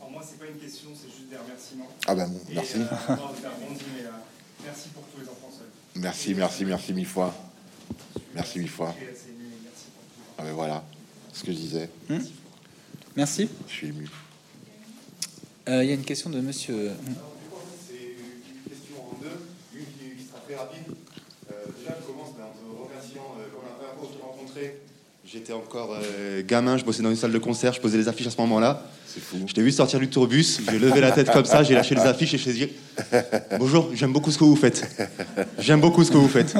[0.00, 1.88] alors moi, c'est pas une question, c'est juste des remerciements.
[2.06, 2.78] Ah ben bon, Et, merci.
[2.78, 4.10] euh, rebondir, mais euh,
[4.64, 5.68] merci pour tous les enfants seuls.
[6.02, 7.34] Merci, merci, merci mille fois.
[8.34, 8.94] Merci mille fois.
[8.98, 9.08] Et et.
[10.38, 10.82] Ah ben voilà,
[11.32, 11.90] ce que je disais.
[13.16, 13.48] Merci.
[13.68, 14.08] Je suis ému.
[15.68, 16.74] Euh, Il y a une question de monsieur.
[16.74, 19.38] En fait, c'est une question en deux,
[19.74, 20.94] une qui, sera très rapide.
[21.50, 23.22] Euh, déjà, je commence en te remerciant
[23.52, 24.80] pour la première fois que je t'ai rencontré.
[25.24, 28.28] J'étais encore euh, gamin, je bossais dans une salle de concert, je posais les affiches
[28.28, 28.90] à ce moment-là.
[29.18, 29.36] Fou.
[29.46, 32.00] Je t'ai vu sortir du tourbus, j'ai levé la tête comme ça, j'ai lâché les
[32.02, 32.68] affiches et je t'ai dit
[33.58, 34.86] Bonjour, j'aime beaucoup ce que vous faites.
[35.58, 36.54] J'aime beaucoup ce que vous faites.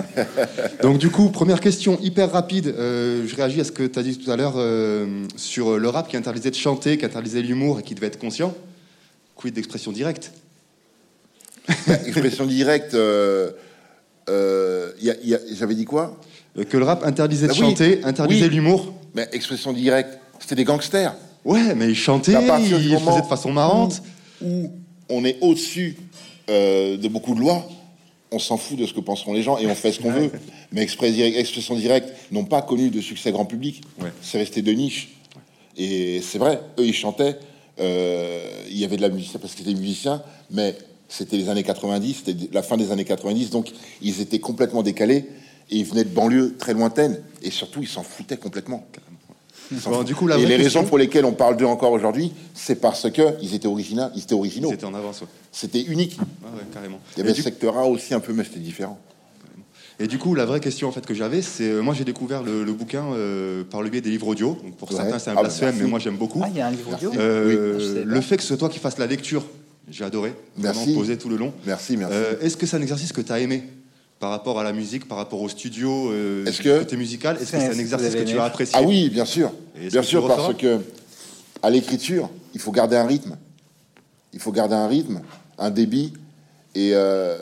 [0.83, 2.69] Donc, du coup, première question hyper rapide.
[2.69, 5.89] euh, je réagis à ce que tu as dit tout à l'heure euh, sur le
[5.89, 8.55] rap qui interdisait de chanter, qui interdisait l'humour et qui devait être conscient.
[9.37, 10.33] Quid d'expression directe?
[12.07, 12.95] Expression directe.
[12.95, 13.51] euh,
[14.29, 14.91] euh,
[15.53, 16.19] J'avais dit quoi?
[16.71, 18.55] Que le rap interdisait de Ah oui, chanter, interdisait oui.
[18.55, 18.95] l'humour.
[19.15, 21.15] Mais expression directe, c'était des gangsters.
[21.49, 22.71] Ouais, mais il chantait, il
[23.11, 24.03] faisait de façon marrante.
[24.43, 24.71] Où
[25.09, 25.97] on est au-dessus
[26.51, 27.67] euh, de beaucoup de lois,
[28.31, 30.31] on s'en fout de ce que penseront les gens et on fait ce qu'on veut.
[30.73, 33.81] Mais express direct- expression directe n'ont pas connu de succès grand public.
[34.01, 34.13] Ouais.
[34.23, 35.09] C'est resté de niche.
[35.77, 37.39] Et c'est vrai, eux ils chantaient.
[37.81, 40.77] euh, il y avait de la musique parce qu'ils étaient musiciens, mais
[41.09, 43.71] c'était les années 90, c'était la fin des années 90, donc
[44.03, 45.25] ils étaient complètement décalés
[45.71, 48.85] et ils venaient de banlieues très lointaines et surtout ils s'en foutaient complètement.
[49.71, 50.07] Ils s'en Bon, foutaient.
[50.09, 52.77] du coup, la et les question- raisons pour lesquelles on parle d'eux encore aujourd'hui, c'est
[52.81, 54.71] parce que ils étaient originaux, ils étaient originaux.
[54.71, 55.27] C'était en avance, ouais.
[55.53, 56.19] C'était unique.
[56.19, 56.25] Ouais,
[56.59, 57.01] ouais, carrément.
[57.17, 58.99] Il y Et avait du, secteur A aussi un peu, mais c'était différent.
[60.01, 62.43] et du coup, la vraie question en fait que j'avais, c'est euh, moi j'ai découvert
[62.43, 64.57] le, le bouquin euh, par le biais des livres audio.
[64.63, 64.97] Donc pour Ouais.
[64.97, 66.41] certains, c'est un Ah, bah, blasphème, mais moi j'aime beaucoup.
[66.43, 67.11] Ah, il y a un livre audio.
[67.19, 68.03] Euh, Oui.
[68.07, 69.45] Le fait que ce soit toi qui fasses la lecture,
[69.91, 70.35] j'ai adoré.
[70.57, 70.95] Vraiment Merci.
[70.95, 71.53] posé tout le long.
[71.67, 72.15] Merci, merci.
[72.17, 73.65] Euh, Est-ce que c'est un exercice que tu as aimé?
[74.21, 77.53] Par rapport à la musique, par rapport au studio, euh, Est-ce que- côté musical Est-ce
[77.53, 79.53] que C'est- un exercice que tu as apprécié ah oui, bien sûr.
[79.77, 80.81] Bien sûr, parce que
[81.63, 83.37] à l'écriture, il faut garder un rythme.
[84.33, 85.21] Il faut garder un rythme,
[85.59, 86.13] un débit.
[86.75, 87.39] Et euh,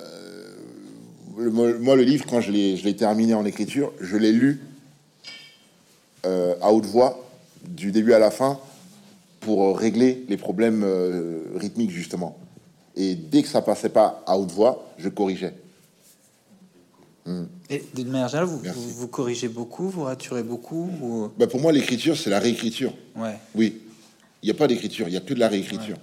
[1.39, 4.61] le- moi, le livre, quand je l'ai je l'ai terminé en écriture, je l'ai lu
[6.27, 7.25] euh, à haute voix,
[7.69, 8.59] du début à la fin,
[9.41, 12.37] pour régler les problèmes euh, rythmiques, justement.
[12.97, 15.55] Et dès que ça passait pas à haute voix, je corrigeais.
[17.71, 21.29] Et d'une manière générale, vous, vous, vous corrigez beaucoup, vous raturez beaucoup ou...
[21.39, 22.93] Bah, pour moi, l'écriture, c'est la réécriture.
[23.17, 23.37] Ouais.
[23.55, 23.81] Oui.
[24.43, 25.97] Il n'y a pas d'écriture, il n'y a que de la réécriture.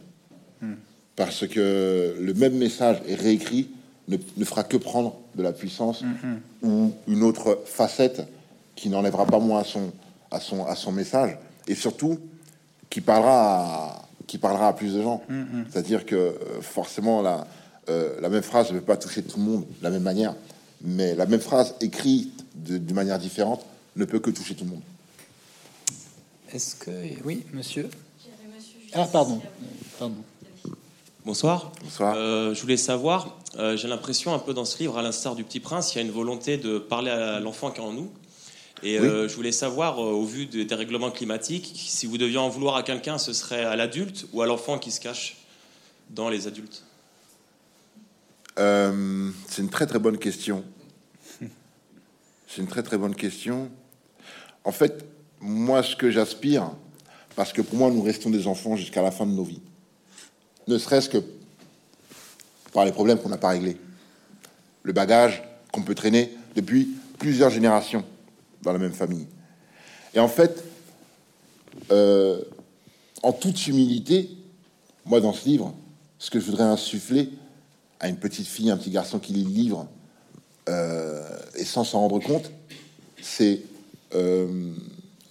[1.16, 3.70] Parce que le même message est réécrit
[4.08, 6.04] ne, ne fera que prendre de la puissance
[6.62, 8.24] ou une autre facette
[8.76, 9.92] qui n'enlèvera pas moins à son,
[10.32, 11.38] à, son, à son message.
[11.68, 12.20] Et surtout,
[12.90, 15.22] qui parlera à, qui parlera à plus de gens.
[15.70, 17.48] C'est-à-dire que euh, forcément, la,
[17.90, 20.36] euh, la même phrase ne peut pas toucher tout le monde de la même manière.
[20.84, 23.66] Mais la même phrase écrite de- d'une manière différente
[23.96, 24.82] ne peut que toucher tout le monde.
[26.52, 26.92] Est-ce que...
[27.24, 28.92] Oui, monsieur Justice.
[28.94, 29.42] Ah, pardon.
[29.98, 30.18] Pardon.
[31.26, 31.72] Bonsoir.
[31.82, 32.16] Bonsoir.
[32.18, 35.44] Euh, je voulais savoir, euh, j'ai l'impression un peu dans ce livre, à l'instar du
[35.46, 38.12] Petit Prince, il y a une volonté de parler à l'enfant qui est en nous.
[38.84, 39.08] Et Oui.
[39.08, 42.50] euh, je voulais savoir, euh, au vu des, des règlements climatiques, si vous deviez en
[42.50, 45.38] vouloir à quelqu'un, ce serait à l'adulte ou à l'enfant qui se cache
[46.10, 46.84] dans les adultes?
[48.60, 50.64] Euh, c'est une très très bonne question.
[52.54, 53.72] C'est une très très bonne question.
[54.64, 55.06] En fait,
[55.40, 56.70] moi, ce que j'aspire,
[57.36, 59.62] parce que pour moi, nous restons des enfants jusqu'à la fin de nos vies,
[60.68, 61.18] ne serait-ce que
[62.72, 63.78] par les problèmes qu'on n'a pas réglés,
[64.84, 65.42] le bagage
[65.72, 68.06] qu'on peut traîner depuis plusieurs générations
[68.62, 69.26] dans la même famille.
[70.14, 70.64] Et en fait,
[71.92, 72.40] euh,
[73.24, 74.30] en toute humilité,
[75.06, 75.74] moi, dans ce livre,
[76.20, 77.32] ce que je voudrais insuffler
[78.00, 79.88] à une petite fille, un petit garçon qui lit le livre,
[80.68, 82.52] et sans s'en rendre compte,
[83.22, 83.62] c'est
[84.16, 84.74] euh,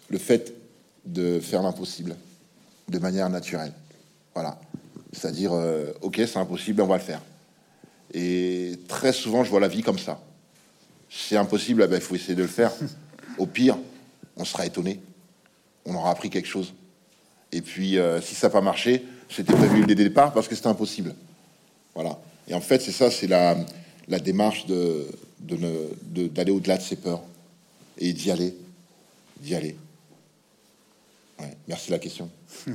[0.08, 0.52] le fait
[1.04, 2.16] de faire l'impossible
[2.88, 3.72] de manière naturelle.
[4.34, 4.58] Voilà.
[5.12, 7.20] C'est-à-dire, euh, ok, c'est impossible, on va le faire.
[8.12, 10.20] Et très souvent, je vois la vie comme ça.
[11.10, 12.72] C'est impossible, eh ben, il faut essayer de le faire.
[13.38, 13.78] Au pire,
[14.36, 15.00] on sera étonné.
[15.86, 16.74] On aura appris quelque chose.
[17.52, 20.54] Et puis, euh, si ça n'a pas marché, c'était prévu dès le départ parce que
[20.54, 21.14] c'était impossible.
[21.94, 22.18] Voilà.
[22.48, 23.56] Et en fait, c'est ça, c'est la,
[24.08, 25.06] la démarche de,
[25.42, 27.22] de ne- de- d'aller au-delà de ses peurs
[27.98, 28.54] et d'y aller,
[29.40, 29.76] d'y aller.
[31.38, 32.30] Ouais, merci de la question.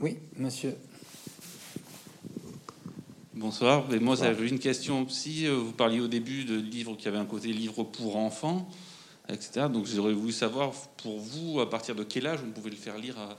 [0.00, 0.76] Oui, monsieur.
[3.34, 3.92] Bonsoir.
[3.92, 5.46] Et moi, j'avais une question aussi.
[5.46, 8.68] Euh, vous parliez au début de livres qui avaient un côté livre pour enfants,
[9.28, 9.66] etc.
[9.72, 12.96] Donc, j'aurais voulu savoir, pour vous, à partir de quel âge vous pouvez le faire
[12.98, 13.38] lire à.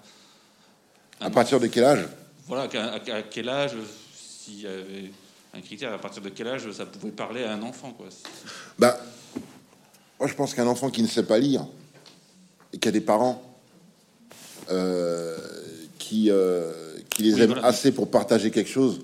[1.26, 2.08] À partir de quel âge?
[2.48, 3.76] Voilà, à, à quel âge,
[4.16, 5.12] s'il y avait
[5.54, 8.08] un critère, à partir de quel âge ça pouvait parler à un enfant, quoi.
[8.78, 9.00] Bah,
[10.20, 11.66] moi, je pense qu'un enfant qui ne sait pas lire
[12.74, 13.42] et qui a des parents
[14.70, 15.38] euh,
[15.98, 16.72] qui, euh,
[17.10, 17.66] qui les Oui, aiment voilà.
[17.68, 19.00] assez pour partager quelque chose,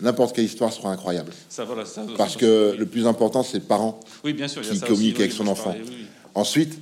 [0.00, 1.32] n'importe quelle histoire sera incroyable.
[1.48, 2.78] Ça, voilà, ça, Parce ça, que oui.
[2.78, 3.98] le plus important, c'est le parent.
[4.24, 5.74] Oui, bien sûr, qui communique aussi, avec son enfant.
[6.34, 6.78] Ensuite,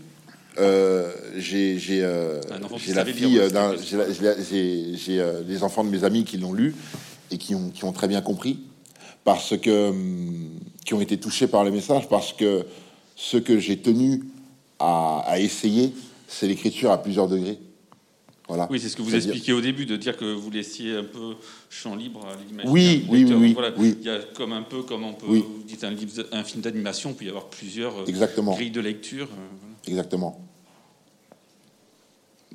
[0.58, 2.40] euh, j'ai euh,
[2.94, 6.74] la fille d'un- j'ai des enfants de mes amis qui l'ont lu
[7.30, 8.58] et qui ont, qui ont très bien compris
[9.24, 10.50] parce que hum,
[10.84, 12.66] qui ont été touchés par le message parce que
[13.16, 14.22] ce que j'ai tenu
[14.78, 15.94] à, à essayer,
[16.28, 17.58] c'est l'écriture à plusieurs degrés.
[18.46, 18.68] Voilà.
[18.70, 21.36] Oui, c'est ce que vous expliquiez au début, de dire que vous laissiez un peu
[21.70, 22.70] champ libre à l'imaginaire.
[22.70, 23.96] Oui, oui, oui, Donc voilà, oui.
[24.00, 25.38] Il y a comme un peu comme on peut, Oui.
[25.48, 28.70] vous dites un, livre, un film d'animation, il peut y avoir plusieurs euh, Exactement, grilles
[28.70, 29.28] de lecture.
[29.32, 30.38] euh, exactement.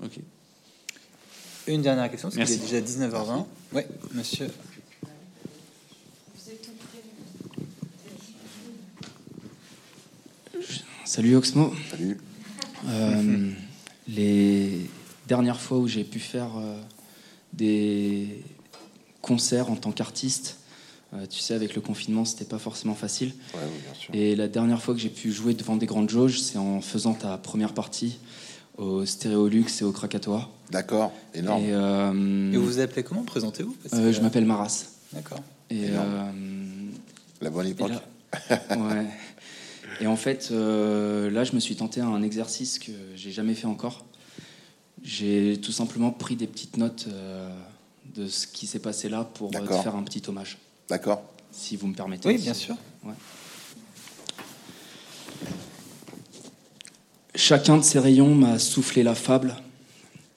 [0.04, 0.20] Ok.
[1.68, 3.46] Une dernière question, parce qu'il est déjà 19h20.
[3.74, 3.82] Oui,
[4.14, 4.48] monsieur.
[11.10, 11.74] Salut Oxmo.
[11.90, 12.18] Salut.
[12.88, 13.50] Euh,
[14.08, 14.82] les
[15.28, 16.80] dernières fois où j'ai pu faire euh,
[17.52, 18.44] des
[19.24, 20.58] concerts en tant qu'artiste,
[21.16, 23.30] euh, tu sais, avec le confinement, c'était pas forcément facile.
[23.56, 24.14] Ouais, oui, bien sûr.
[24.14, 27.16] Et la dernière fois que j'ai pu jouer devant des grandes jauges, c'est en faisant
[27.16, 28.20] ta première partie
[28.78, 30.48] au Stéréolux et au Krakatoa.
[30.70, 31.64] D'accord, énorme.
[31.64, 33.24] Et, euh, Et vous vous appelez comment?
[33.24, 34.86] Présentez-vous euh, je m'appelle Maras.
[35.12, 35.42] D'accord.
[35.72, 36.08] Et, Énorme.
[36.08, 36.32] euh,
[37.42, 37.90] La bonne époque.
[37.90, 38.04] là-
[38.78, 39.08] ouais.
[40.02, 43.54] Et en fait, euh, là, je me suis tenté à un exercice que j'ai jamais
[43.54, 44.06] fait encore.
[45.04, 47.50] J'ai tout simplement pris des petites notes euh,
[48.16, 49.84] de ce qui s'est passé là pour euh, te D'accord.
[49.84, 50.58] faire un petit hommage,
[50.90, 51.22] D'accord.
[51.52, 52.28] si vous me permettez.
[52.28, 52.76] Oui, bien sûr.
[57.36, 59.56] Chacun de ces rayons m'a soufflé la fable,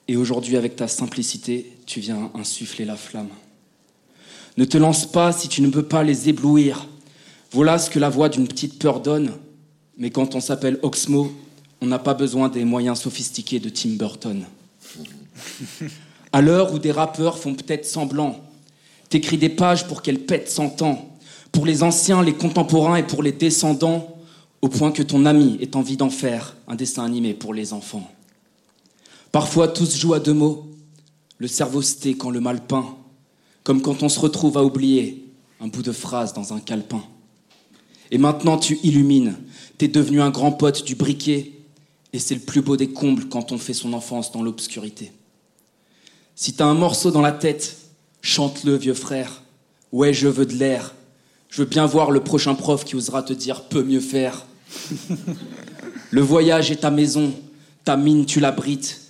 [0.08, 3.30] et aujourd'hui, avec ta simplicité, tu viens insuffler la flamme.
[4.56, 6.86] Ne te lance pas si tu ne peux pas les éblouir.
[7.52, 9.32] Voilà ce que la voix d'une petite peur donne.
[10.02, 11.32] Mais quand on s'appelle Oxmo,
[11.80, 14.44] on n'a pas besoin des moyens sophistiqués de Tim Burton.
[16.32, 18.40] À l'heure où des rappeurs font peut-être semblant,
[19.10, 21.08] t'écris des pages pour qu'elles pètent cent ans.
[21.52, 24.16] Pour les anciens, les contemporains et pour les descendants,
[24.60, 28.10] au point que ton ami ait envie d'en faire un dessin animé pour les enfants.
[29.30, 30.66] Parfois, tous jouent à deux mots.
[31.38, 32.96] Le cerveau tait quand le mal peint,
[33.62, 37.04] comme quand on se retrouve à oublier un bout de phrase dans un calepin.
[38.12, 39.34] Et maintenant, tu illumines.
[39.78, 41.52] T'es devenu un grand pote du briquet,
[42.12, 45.10] et c'est le plus beau des combles quand on fait son enfance dans l'obscurité.
[46.36, 47.78] Si t'as un morceau dans la tête,
[48.20, 49.42] chante-le, vieux frère.
[49.92, 50.94] Ouais, je veux de l'air.
[51.48, 54.46] Je veux bien voir le prochain prof qui osera te dire peut mieux faire.
[56.10, 57.32] Le voyage est ta maison,
[57.84, 59.00] ta mine tu l'abrites.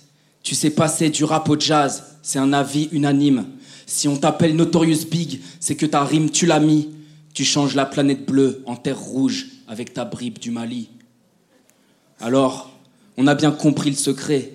[0.41, 3.45] Tu sais passer du rap au jazz, c'est un avis unanime.
[3.85, 6.89] Si on t'appelle Notorious Big, c'est que ta rime tu l'as mis.
[7.33, 10.89] Tu changes la planète bleue en terre rouge avec ta bribe du Mali.
[12.19, 12.71] Alors,
[13.17, 14.51] on a bien compris le secret.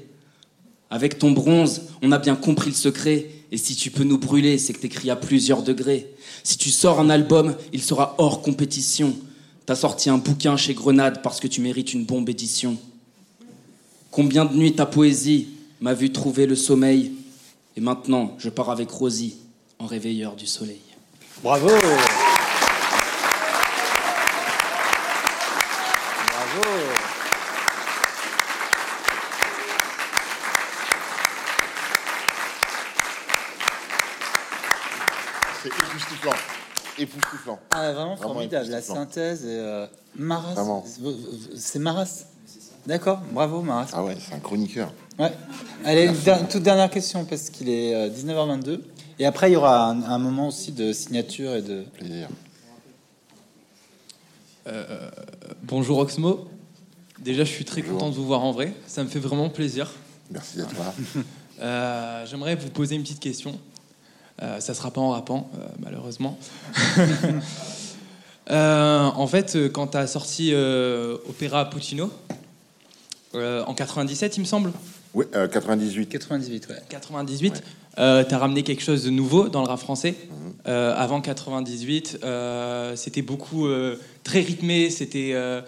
[0.91, 3.27] Avec ton bronze, on a bien compris le secret.
[3.51, 6.13] Et si tu peux nous brûler, c'est que t'écris à plusieurs degrés.
[6.45, 9.17] Si tu sors un album, il sera hors compétition.
[9.67, 12.79] T'as sorti un bouquin chez Grenade parce que tu mérites une bombe édition.
[14.11, 15.49] Combien de nuits ta poésie
[15.81, 17.13] m'a vu trouver le sommeil?
[17.77, 19.37] Et maintenant, je pars avec Rosie
[19.79, 20.81] en réveilleur du soleil.
[21.43, 21.79] Bravo Bravo
[35.63, 36.33] C'est époustouflant.
[36.99, 37.61] Époustouflant.
[37.71, 39.45] Ah, vraiment Vraiment formidable, la synthèse.
[39.45, 39.87] et, euh,
[40.17, 40.85] Maras, Vraiment.
[41.57, 42.25] c'est Maras
[42.87, 43.91] D'accord, bravo Maras.
[43.93, 44.93] Ah ouais, c'est un chroniqueur.
[45.19, 45.33] Ouais.
[45.85, 48.81] Allez, une toute dernière question parce qu'il est euh, 19h22.
[49.19, 51.83] Et après, il y aura un, un moment aussi de signature et de.
[51.95, 52.29] Plaisir.
[55.65, 56.47] Bonjour Oxmo.
[57.21, 57.99] Déjà, je suis très Bonjour.
[57.99, 58.73] content de vous voir en vrai.
[58.87, 59.91] Ça me fait vraiment plaisir.
[60.31, 60.95] Merci d'être là.
[61.61, 63.59] Euh, J'aimerais vous poser une petite question.
[64.41, 66.39] Euh, ça sera pas en rappant, euh, malheureusement.
[68.51, 72.11] Euh, en fait, euh, quand tu as sorti euh, Opéra Puccino,
[73.35, 74.73] euh, en 97, il me semble,
[75.15, 76.09] Oui, euh, 98.
[76.09, 76.77] 98, ouais.
[76.89, 77.63] 98,
[77.97, 80.15] tu as ramené quelque chose de nouveau dans le rap français.
[80.67, 85.61] Euh, avant 98, euh, c'était beaucoup euh, très rythmé, c'était euh,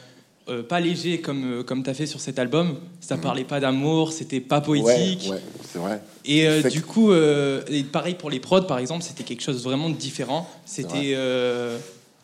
[0.48, 2.76] euh, pas léger comme, euh, comme tu as fait sur cet album.
[3.00, 5.24] Ça parlait pas d'amour, c'était pas poétique.
[5.24, 6.00] Ouais, ouais, c'est vrai.
[6.24, 9.62] Et euh, du coup, euh, et pareil pour les prods, par exemple, c'était quelque chose
[9.62, 10.48] vraiment de différent.
[10.64, 11.78] C'était euh,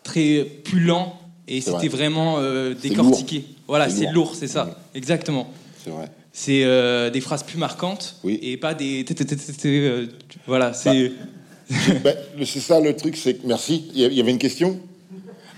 [0.06, 1.88] très plus lent et C'est c'était vrai.
[1.88, 3.44] vraiment euh, C'est décortiqué.
[3.68, 4.34] Voilà, C'est c'est lourd.
[4.34, 5.48] c'est ça, exactement.
[5.84, 6.08] C'est vrai.
[6.32, 8.38] C'est euh, des phrases plus marquantes Oui.
[8.42, 9.04] et pas des.
[9.66, 10.06] euh,
[10.46, 11.12] Voilà, c'est.
[12.04, 13.86] Ben, le- c'est ça le truc, c'est que merci.
[13.94, 14.78] Il y avait une question?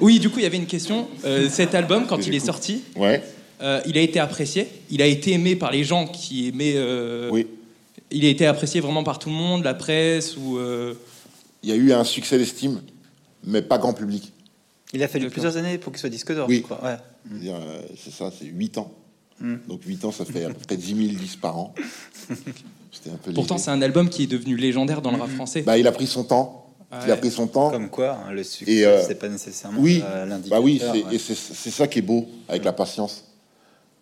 [0.01, 1.07] Oui, du coup, il y avait une question.
[1.27, 3.23] Euh, cet album, quand il est sorti, Ouais.
[3.61, 4.69] euh, il a été apprécié.
[4.91, 6.75] Il a été aimé par les gens qui aimaient.
[6.77, 7.47] euh, Oui.
[8.11, 10.59] Il a été apprécié vraiment par tout le monde, la presse ou.
[11.63, 12.81] Il y a eu un succès d'estime,
[13.45, 14.33] mais pas grand public.
[14.93, 16.59] Il a fallu plusieurs années pour qu'il soit disque d'or, Oui.
[16.59, 16.83] je crois.
[16.83, 16.97] Ouais.
[17.29, 18.91] C'est-à-dire, euh, C'est ça, c'est 8 ans.
[19.41, 19.55] Mm.
[19.69, 21.75] Donc 8 ans, ça fait à peu près 10 000 disques par an.
[22.91, 25.63] C'était un peu Pourtant, c'est un album qui est devenu légendaire dans le rap français.
[25.63, 26.65] Bah, il a pris son temps.
[26.91, 27.11] Il Ouais.
[27.13, 27.71] a pris son temps.
[27.71, 31.05] Comme quoi, hein, le succès, Et, euh, c'est pas nécessairement Oui, euh, bah oui, c'est-
[31.05, 31.15] ouais.
[31.15, 31.35] et c'est
[31.71, 33.25] ça qui est beau avec la patience.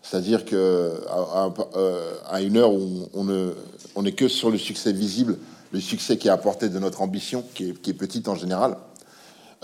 [0.02, 1.14] C'est-à-dire que à,
[1.46, 3.52] à- euh, à une heure où on ne
[3.96, 5.36] on n'est que sur le succès visible,
[5.72, 8.76] le succès qui est apporté de notre ambition, qui est, qui est petite en général,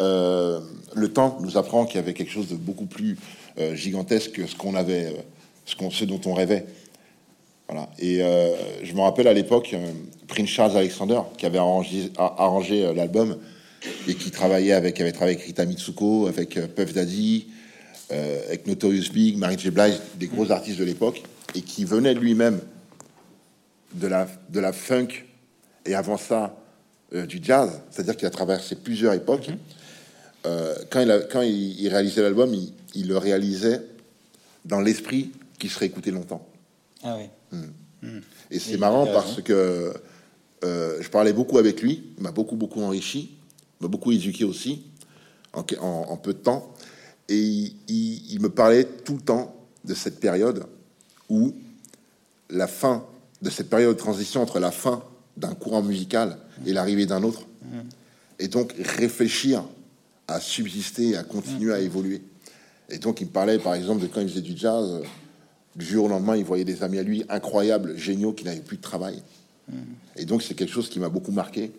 [0.02, 0.60] euh,
[0.94, 3.16] le temps nous apprend qu'il y avait quelque chose de beaucoup plus
[3.58, 5.12] euh, gigantesque que ce qu'on avait, euh,
[5.64, 6.66] ce, qu'on, ce dont on rêvait.
[7.68, 7.88] Voilà.
[7.98, 9.74] Et euh, je me rappelle à l'époque,
[10.28, 13.38] Prince Charles Alexander, qui avait arrangé, a- arrangé l'album
[14.08, 17.48] et qui travaillait avec, avait travaillé avec Rita Mitsuko, avec Puff Daddy,
[18.10, 19.70] avec Notorious Big, Mary J.
[19.70, 21.22] Blige, des gros artistes de l'époque,
[21.54, 22.60] et qui venait lui-même
[23.94, 25.08] de la, de la funk
[25.86, 26.54] et avant ça
[27.12, 29.48] du jazz, c'est-à-dire qu'il a traversé plusieurs époques.
[30.46, 33.80] Euh, quand il, a- quand il, il réalisait l'album, il, il le réalisait
[34.64, 36.46] dans l'esprit qui serait écouté longtemps.
[37.02, 37.58] Ah oui.
[38.50, 39.92] Et c'est marrant parce que
[40.64, 43.36] euh, je parlais beaucoup avec lui, il m'a beaucoup, beaucoup enrichi,
[43.80, 44.82] m'a beaucoup éduqué aussi,
[45.52, 46.74] en, en- en peu de temps.
[47.28, 50.64] Et il, me parlait tout le temps de cette période
[51.28, 51.54] où
[52.50, 53.06] la fin,
[53.40, 55.02] de cette période de transition entre la fin
[55.36, 56.36] d'un courant musical
[56.66, 57.42] et l'arrivée d'un autre.
[58.38, 59.64] Et donc réfléchir
[60.28, 62.22] à subsister, à continuer à évoluer.
[62.88, 65.06] Et donc il me parlait par exemple de quand il faisait du jazz, euh,
[65.76, 68.76] du jour au lendemain, il voyait des amis à lui incroyables, géniaux, qui n'avaient plus
[68.76, 69.22] de travail.
[70.16, 71.72] Et donc c'est quelque chose qui m'a beaucoup marqué,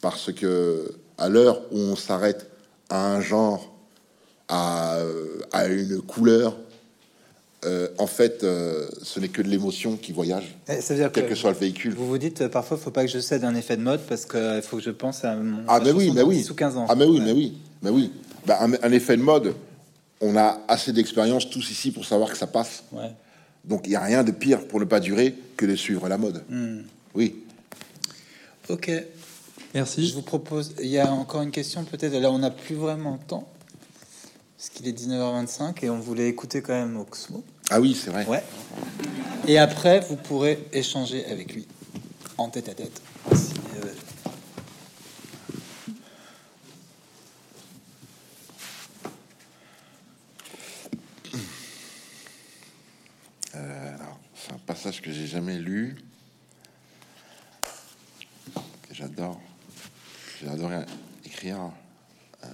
[0.00, 2.50] parce que à l'heure où on s'arrête
[2.88, 3.74] à un genre,
[4.48, 6.56] à, euh, à une couleur,
[7.64, 11.12] euh, en fait, euh, ce n'est que de l'émotion qui voyage, Eh, Ça veut dire
[11.12, 11.94] quel que que soit le véhicule.
[11.94, 14.24] vous vous dites euh, parfois, faut pas que je cède un effet de mode parce
[14.26, 16.36] qu'il faut que je pense à mon Ah, ma mais oui, mais oui.
[16.38, 16.86] 10 ou 15 ans.
[16.88, 17.24] Ah, mais oui, Ouais.
[17.26, 18.12] mais oui, mais oui.
[18.46, 19.54] Bah, un, un effet de mode,
[20.22, 22.84] on a assez d'expérience tous ici pour savoir que ça passe.
[22.92, 23.10] Ouais.
[23.64, 26.16] Donc il n'y a rien de pire pour ne pas durer que de suivre la
[26.16, 26.42] mode.
[26.48, 26.80] Hmm.
[27.14, 27.36] Oui.
[28.68, 28.86] Ok.
[28.90, 29.02] Je
[29.74, 30.12] Merci.
[30.12, 30.74] vous propose.
[30.80, 32.14] Il y a encore une question, peut-être.
[32.18, 33.46] Là, on n'a plus vraiment le temps.
[34.60, 37.42] Parce qu'il est 19h25 et on voulait écouter quand même Oxmo.
[37.70, 38.26] Ah oui, c'est vrai.
[38.26, 38.44] Ouais.
[39.48, 41.66] Et après, vous pourrez échanger avec lui
[42.36, 43.00] en tête à tête.
[43.34, 43.94] Si, euh,
[53.54, 55.96] Euh, alors, c'est un passage que j'ai jamais lu,
[58.54, 59.40] que j'adore.
[60.38, 60.84] J'ai adoré
[61.24, 61.72] écrire.
[62.44, 62.48] Euh,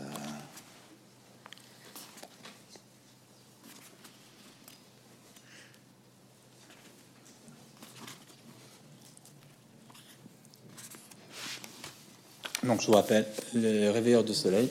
[12.80, 14.70] Je vous rappelle, le réveilleur de soleil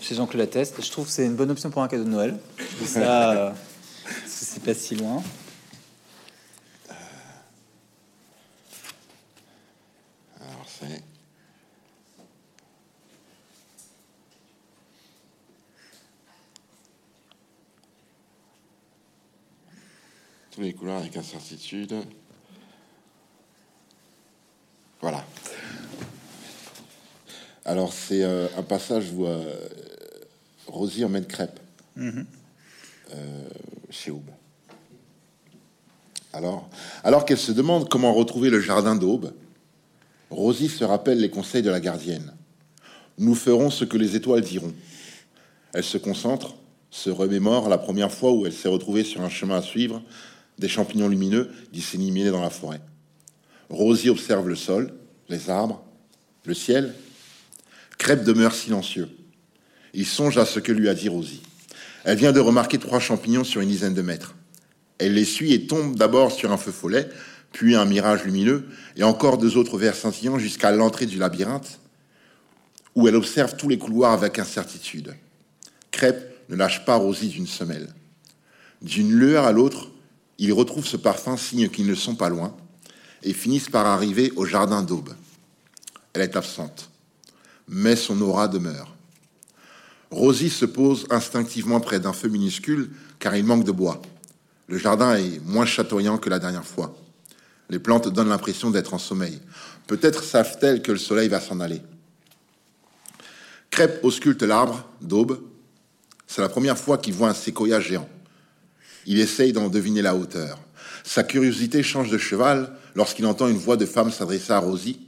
[0.00, 0.76] chez Jean-Claude Latteste.
[0.80, 2.38] Je trouve que c'est une bonne option pour un cadeau de Noël.
[2.58, 3.52] Je dis ça, euh,
[4.26, 5.22] c'est pas si loin.
[10.40, 11.02] alors c'est.
[20.52, 21.94] Tous les couleurs avec incertitude.
[25.00, 25.24] Voilà.
[27.78, 29.54] Alors c'est euh, un passage où euh,
[30.66, 31.60] Rosie emmène crêpe
[31.96, 32.16] euh,
[33.88, 34.32] chez Aube.
[36.32, 36.68] Alors,
[37.04, 39.32] alors qu'elle se demande comment retrouver le jardin d'Aube,
[40.28, 42.34] Rosie se rappelle les conseils de la gardienne.
[43.16, 44.74] Nous ferons ce que les étoiles diront.
[45.72, 46.56] Elle se concentre,
[46.90, 50.02] se remémore la première fois où elle s'est retrouvée sur un chemin à suivre,
[50.58, 52.80] des champignons lumineux disséminés dans la forêt.
[53.70, 54.94] Rosie observe le sol,
[55.28, 55.84] les arbres,
[56.44, 56.96] le ciel.
[57.98, 59.08] Crêpe demeure silencieux.
[59.92, 61.42] Il songe à ce que lui a dit Rosie.
[62.04, 64.34] Elle vient de remarquer trois champignons sur une dizaine de mètres.
[64.98, 67.08] Elle les suit et tombe d'abord sur un feu follet,
[67.52, 71.80] puis un mirage lumineux, et encore deux autres vers scintillants jusqu'à l'entrée du labyrinthe,
[72.94, 75.14] où elle observe tous les couloirs avec incertitude.
[75.90, 77.88] Crêpe ne lâche pas Rosie d'une semelle.
[78.82, 79.90] D'une lueur à l'autre,
[80.38, 82.56] ils retrouvent ce parfum, signe qu'ils ne sont pas loin,
[83.22, 85.14] et finissent par arriver au jardin d'aube.
[86.12, 86.87] Elle est absente,
[87.68, 88.94] mais son aura demeure.
[90.10, 94.00] Rosie se pose instinctivement près d'un feu minuscule car il manque de bois.
[94.68, 96.96] Le jardin est moins chatoyant que la dernière fois.
[97.70, 99.40] Les plantes donnent l'impression d'être en sommeil.
[99.86, 101.82] Peut-être savent-elles que le soleil va s'en aller.
[103.70, 105.40] Crêpe ausculte l'arbre d'aube.
[106.26, 108.08] C'est la première fois qu'il voit un séquoia géant.
[109.06, 110.58] Il essaye d'en deviner la hauteur.
[111.04, 115.00] Sa curiosité change de cheval lorsqu'il entend une voix de femme s'adresser à Rosie,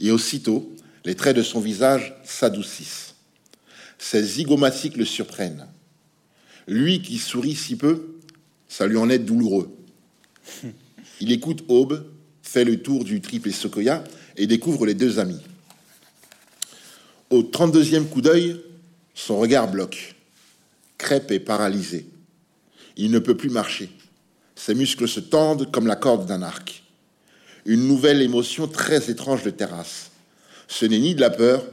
[0.00, 0.72] et aussitôt,
[1.04, 3.14] les traits de son visage s'adoucissent.
[3.98, 5.66] Ses zygomatiques le surprennent.
[6.66, 8.18] Lui qui sourit si peu,
[8.68, 9.76] ça lui en est douloureux.
[11.20, 12.06] Il écoute Aube,
[12.42, 14.04] fait le tour du triple Sequoia
[14.36, 15.40] et découvre les deux amis.
[17.30, 18.60] Au 32e coup d'œil,
[19.14, 20.14] son regard bloque.
[20.96, 22.06] Crêpe est paralysé.
[22.96, 23.90] Il ne peut plus marcher.
[24.54, 26.82] Ses muscles se tendent comme la corde d'un arc.
[27.64, 30.07] Une nouvelle émotion très étrange le terrasse.
[30.68, 31.64] Ce n'est ni de la peur,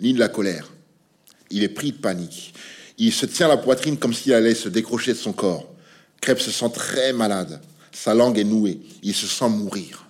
[0.00, 0.68] ni de la colère.
[1.50, 2.54] Il est pris de panique.
[2.98, 5.68] Il se tient la poitrine comme s'il allait se décrocher de son corps.
[6.20, 7.60] Crêpe se sent très malade.
[7.92, 8.80] Sa langue est nouée.
[9.02, 10.06] Il se sent mourir.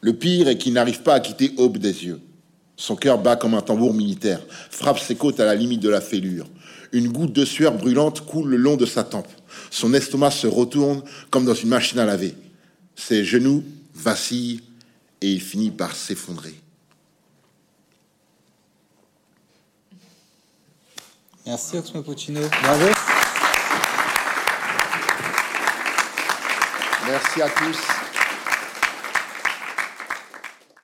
[0.00, 2.20] Le pire est qu'il n'arrive pas à quitter Aube des yeux.
[2.76, 6.00] Son cœur bat comme un tambour militaire, frappe ses côtes à la limite de la
[6.00, 6.46] fêlure.
[6.92, 9.28] Une goutte de sueur brûlante coule le long de sa tempe.
[9.70, 12.34] Son estomac se retourne comme dans une machine à laver.
[12.96, 13.62] Ses genoux
[13.94, 14.62] vacillent
[15.20, 16.54] et il finit par s'effondrer.
[21.50, 22.40] Merci Oxmo Puccino.
[22.62, 22.86] Bravo.
[27.08, 27.99] Merci à tous.